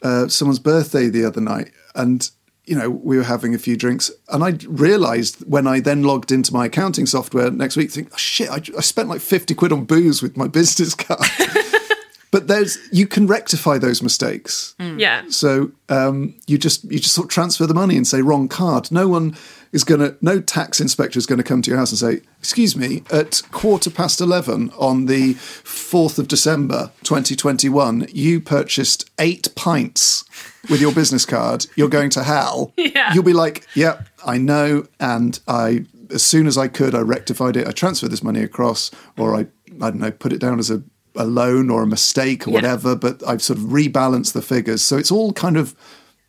[0.02, 2.30] uh, someone's birthday the other night, and
[2.66, 6.32] you know we were having a few drinks, and I realised when I then logged
[6.32, 9.72] into my accounting software next week, think, oh, shit, I, I spent like fifty quid
[9.72, 11.22] on booze with my business card.
[12.32, 14.76] But there's you can rectify those mistakes.
[14.80, 15.24] yeah.
[15.30, 18.92] So um, you just you just sort of transfer the money and say wrong card.
[18.92, 19.36] No one
[19.74, 22.26] is going to, no tax inspector is going to come to your house and say,
[22.40, 28.40] "Excuse me, at quarter past eleven on the fourth of December, twenty twenty one, you
[28.42, 30.26] purchased eight pints
[30.70, 31.68] with your business card.
[31.76, 33.14] You're going to hell." Yeah.
[33.14, 35.86] You'll be like, "Yep, I know," and I.
[36.14, 37.66] As soon as I could, I rectified it.
[37.66, 39.40] I transferred this money across, or I,
[39.82, 40.84] I don't know, put it down as a,
[41.16, 42.55] a loan or a mistake or Yeah.
[42.55, 42.95] whatever.
[42.95, 45.76] But I've sort of rebalanced the figures, so it's all kind of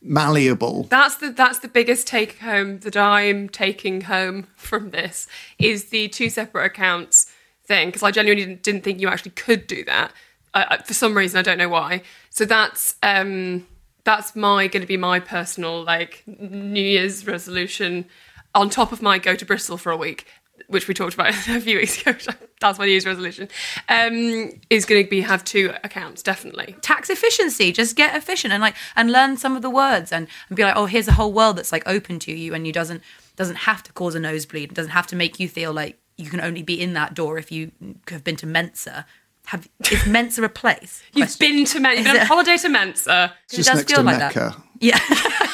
[0.00, 0.84] malleable.
[0.90, 5.26] That's the that's the biggest take home that I'm taking home from this
[5.58, 7.30] is the two separate accounts
[7.64, 10.12] thing because I genuinely didn't, didn't think you actually could do that
[10.54, 12.02] uh, for some reason I don't know why.
[12.30, 13.66] So that's um,
[14.04, 18.06] That's my going to be my personal like New Year's resolution.
[18.54, 20.26] On top of my go to Bristol for a week,
[20.72, 22.14] which we talked about a few weeks ago.
[22.60, 23.48] That's my New Year's resolution.
[23.88, 26.76] Um, is going to be have two accounts definitely.
[26.82, 30.56] tax efficiency just get efficient and like and learn some of the words and, and
[30.56, 33.02] be like oh here's a whole world that's like open to you and you doesn't
[33.36, 36.28] doesn't have to cause a nosebleed it doesn't have to make you feel like you
[36.30, 37.72] can only be in that door if you
[38.08, 39.04] have been to mensa
[39.46, 41.56] have is mensa a place You've Question.
[41.56, 43.34] been to Men- you've been on holiday to Mensa.
[43.50, 44.34] it Just does next feel to like that.
[44.36, 44.62] Mecca.
[44.80, 45.00] yeah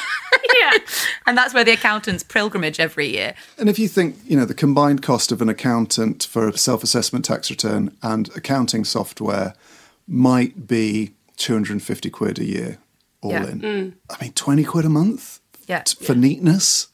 [0.61, 0.77] yeah.
[1.27, 4.53] and that's where the accountants pilgrimage every year And if you think, you know, the
[4.53, 9.53] combined cost of an accountant for a self assessment tax return and accounting software
[10.07, 12.77] might be 250 quid a year
[13.21, 13.47] all Yeah.
[13.47, 13.59] in.
[13.61, 13.93] Mm.
[14.09, 15.81] I mean, 20 quid a month Yeah.
[15.83, 16.87] t- for neatness?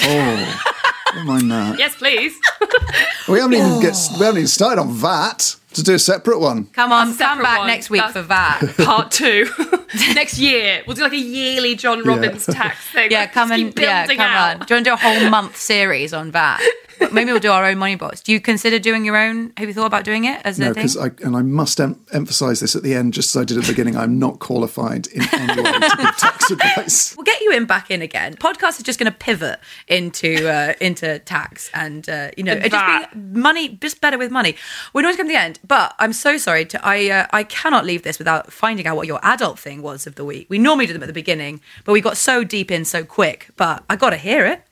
[0.00, 0.62] Oh,
[1.14, 1.78] don't mind that.
[1.78, 2.34] Yes, please.
[3.28, 6.64] We haven't even get, we haven't even started on VAT to do a separate one.
[6.66, 7.66] come on That's a come back one.
[7.68, 9.46] next week That's- for that Part two.
[10.14, 13.10] Next year, we'll do like a yearly John Robins tax thing.
[13.10, 14.60] yeah Like, come and yeah come out.
[14.60, 16.60] on do you want to do a whole month series on that
[17.10, 19.74] maybe we'll do our own money box do you consider doing your own have you
[19.74, 22.60] thought about doing it as a No, thing because I and I must em- emphasise
[22.60, 23.96] this at the end, just as I did at the beginning.
[23.96, 27.16] I'm not qualified in any way to give tax advice.
[27.16, 28.34] We'll get you in back in again.
[28.36, 33.12] Podcast is just going to pivot into uh, into tax and uh, you know just
[33.12, 34.56] being money, just better with money.
[34.92, 36.64] We're not come to the end, but I'm so sorry.
[36.66, 40.06] To I uh, I cannot leave this without finding out what your adult thing was
[40.06, 40.46] of the week.
[40.48, 43.48] We normally do them at the beginning, but we got so deep in so quick.
[43.56, 44.62] But I got to hear it.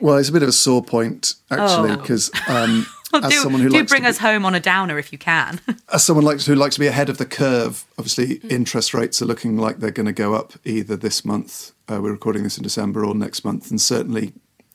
[0.00, 1.96] Well, it's a bit of a sore point actually, Oh.
[1.96, 4.60] because um, as do someone who do likes bring to be- us home on a
[4.60, 5.60] downer if you can.
[5.92, 8.50] as someone likes who likes to be ahead of the curve, obviously Mm.
[8.52, 11.72] interest rates are looking like they're going to go up either this month.
[11.90, 14.32] Uh, we're recording this in December or next month, and certainly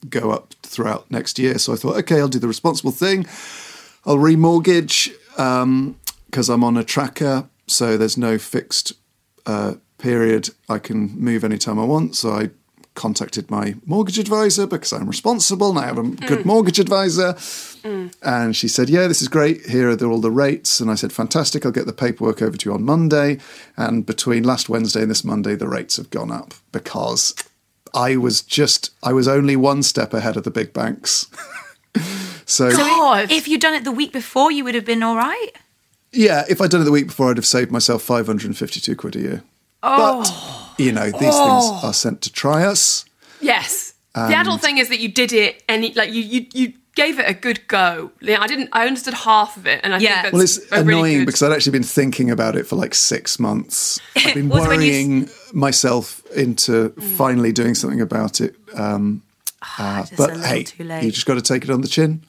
[0.09, 1.57] go up throughout next year.
[1.57, 3.25] So I thought, okay, I'll do the responsible thing.
[4.05, 5.11] I'll remortgage
[6.29, 8.93] because I'm on a tracker, so there's no fixed
[9.45, 10.49] uh, period.
[10.67, 12.15] I can move anytime I want.
[12.15, 12.49] So I
[12.95, 16.45] contacted my mortgage advisor because I'm responsible and I have a good mm.
[16.45, 17.33] mortgage advisor.
[17.33, 18.13] Mm.
[18.21, 19.65] And she said, Yeah, this is great.
[19.65, 20.79] Here are the, all the rates.
[20.79, 21.65] And I said, Fantastic.
[21.65, 23.39] I'll get the paperwork over to you on Monday.
[23.77, 27.35] And between last Wednesday and this Monday, the rates have gone up because
[27.93, 31.27] I was just, I was only one step ahead of the big banks.
[32.45, 33.31] so, God.
[33.31, 35.51] if you'd done it the week before, you would have been all right.
[36.11, 39.19] yeah, if I'd done it the week before, I'd have saved myself 552 quid a
[39.19, 39.43] year.
[39.81, 40.52] But, oh.
[40.77, 43.05] You know, these things are sent to try us.
[43.41, 43.93] Yes.
[44.15, 47.27] the adult thing is that you did it any like you you you gave it
[47.27, 48.11] a good go.
[48.21, 48.69] Yeah, I didn't.
[48.71, 50.21] I understood half of it, and I Yeah.
[50.21, 52.67] think that's Well, it's a really annoying good- because I'd actually been thinking about it
[52.67, 53.99] for like six months.
[54.15, 58.55] I've been Was when you s- worrying myself into finally doing something about it.
[58.75, 59.23] Um,
[59.79, 61.03] uh, just but little hey, too late.
[61.03, 62.23] you just got to take it on the chin.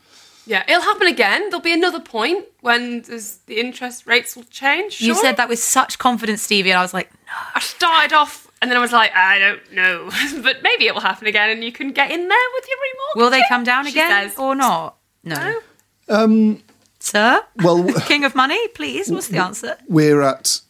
[0.47, 1.49] Yeah, it'll happen again.
[1.51, 5.01] There'll be another point when there's, the interest rates will change.
[5.01, 5.23] You sure.
[5.23, 7.33] said that with such confidence, Stevie, and I was like, no.
[7.55, 10.11] I started off, and then I was like, I don't know,
[10.43, 13.23] but maybe it will happen again, and you can get in there with your remortgage.
[13.23, 14.39] Will they come down again says.
[14.39, 14.97] or not?
[15.23, 15.37] No.
[15.37, 15.61] No.
[16.09, 16.63] Um,
[16.99, 17.43] Sir?
[17.63, 19.11] Well, King of money, please.
[19.11, 19.77] What's the answer?
[19.89, 20.61] we're at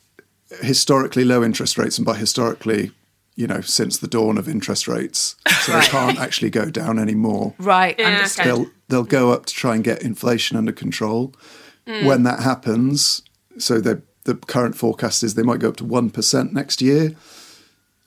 [0.61, 2.93] historically low interest rates, and by historically,
[3.37, 7.55] you know, since the dawn of interest rates, so they can't actually go down anymore.
[7.59, 7.99] Right.
[7.99, 8.47] Yeah, understood.
[8.47, 8.57] okay.
[8.57, 11.35] they'll they'll go up to try and get inflation under control.
[11.87, 12.07] Hmm.
[12.07, 13.23] When that happens,
[13.59, 17.15] so the the current forecast is they might go up to one percent next year.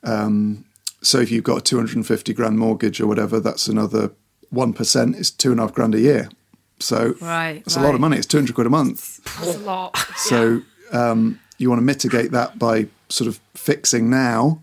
[0.03, 0.65] Um,
[1.03, 4.11] so if you've got a two hundred and fifty grand mortgage or whatever, that's another
[4.49, 6.29] one percent is two and a half grand a year.
[6.79, 8.17] So Right, it's a lot of money.
[8.17, 9.23] It's two hundred quid a month.
[9.39, 9.97] That's a lot.
[10.17, 10.61] So
[10.91, 14.61] um, you want to mitigate that by sort of fixing now.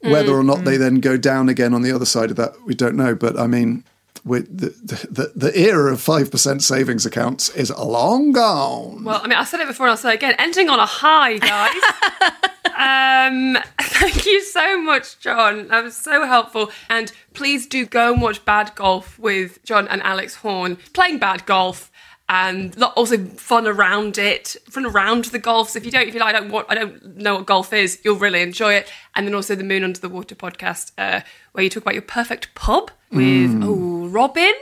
[0.00, 2.74] Whether or not they then go down again on the other side of that, we
[2.74, 3.14] don't know.
[3.16, 3.82] But I mean,
[4.26, 4.70] with the,
[5.08, 9.04] the, the era of 5% savings accounts is long gone.
[9.04, 10.34] Well, I mean, I said it before and I'll say it again.
[10.38, 11.80] Ending on a high, guys.
[12.76, 15.68] um, thank you so much, John.
[15.68, 16.72] That was so helpful.
[16.90, 21.46] And please do go and watch Bad Golf with John and Alex Horne playing bad
[21.46, 21.92] golf.
[22.28, 25.70] And also fun around it, fun around the golf.
[25.70, 27.72] So if you don't, if you like, I don't want, I don't know what golf
[27.72, 28.90] is, you'll really enjoy it.
[29.14, 31.20] And then also the Moon Under the Water podcast, uh,
[31.52, 34.52] where you talk about your perfect pub with oh Robin,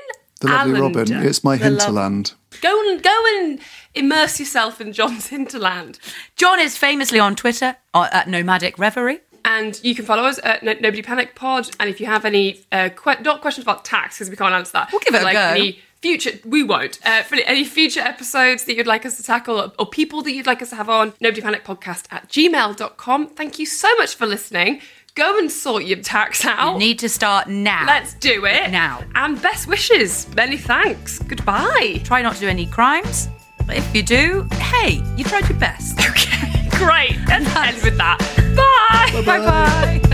[0.41, 2.35] the lovely Robin, it's my The lov- hinterland.
[2.61, 3.61] Go and go and
[3.95, 5.99] immerse yourself in John's hinterland.
[6.37, 9.21] John is famously on Twitter uh, at Nomadic Reverie.
[9.47, 11.71] And you can follow us at no- Nobody Panic Pod.
[11.81, 14.73] And if you have any, uh, que- not questions about tax, because we can't answer
[14.73, 14.91] that.
[14.93, 15.41] We'll give it but a like go.
[15.41, 16.99] Any future, we won't.
[17.03, 20.33] Uh, for any future episodes that you'd like us to tackle or, or people that
[20.33, 23.29] you'd like us to have on, Nobody Panic Podcast at gmail.com.
[23.29, 24.83] Thank you so much for listening.
[25.15, 26.75] Go and sort your tax out.
[26.75, 27.87] You Need to start now.
[27.87, 28.71] Let's do it.
[28.71, 29.03] Now.
[29.15, 30.29] And best wishes.
[30.35, 31.21] Many thanks.
[31.21, 32.03] Goodbye.
[32.05, 33.29] Try not to do any crimes.
[33.67, 35.99] But if you do, hey, you tried your best.
[36.15, 36.69] Okay.
[36.79, 37.17] Great.
[37.29, 38.19] Let's end with that.
[38.57, 39.23] Bye.
[39.23, 40.14] Bye bye.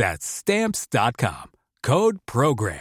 [0.00, 1.50] That's Stamps.com.
[1.82, 2.80] Code PROGRAM.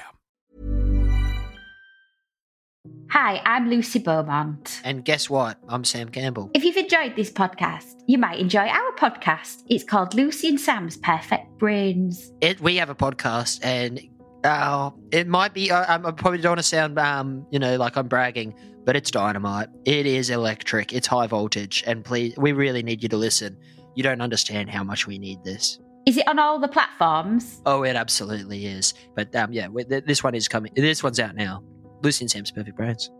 [3.12, 4.80] Hi, I'm Lucy Beaumont.
[4.86, 5.58] And guess what?
[5.68, 6.50] I'm Sam Campbell.
[6.54, 9.64] If you've enjoyed this podcast, you might enjoy our podcast.
[9.68, 12.32] It's called Lucy and Sam's Perfect Brains.
[12.40, 14.00] It, we have a podcast, and
[14.46, 15.72] uh, it might be.
[15.72, 18.56] Uh, I probably don't want to sound, um, you know, like I'm bragging,
[18.86, 19.68] but it's dynamite.
[19.84, 20.94] It is electric.
[20.94, 23.58] It's high voltage, and please, we really need you to listen.
[23.94, 25.80] You don't understand how much we need this.
[26.10, 27.62] Is it on all the platforms?
[27.68, 28.96] Oh, it absolutely is.
[29.16, 30.72] But um, yeah, th- this one is coming.
[30.76, 31.64] This one's out now.
[32.02, 33.12] Lucy and Sam's Perfect Brains.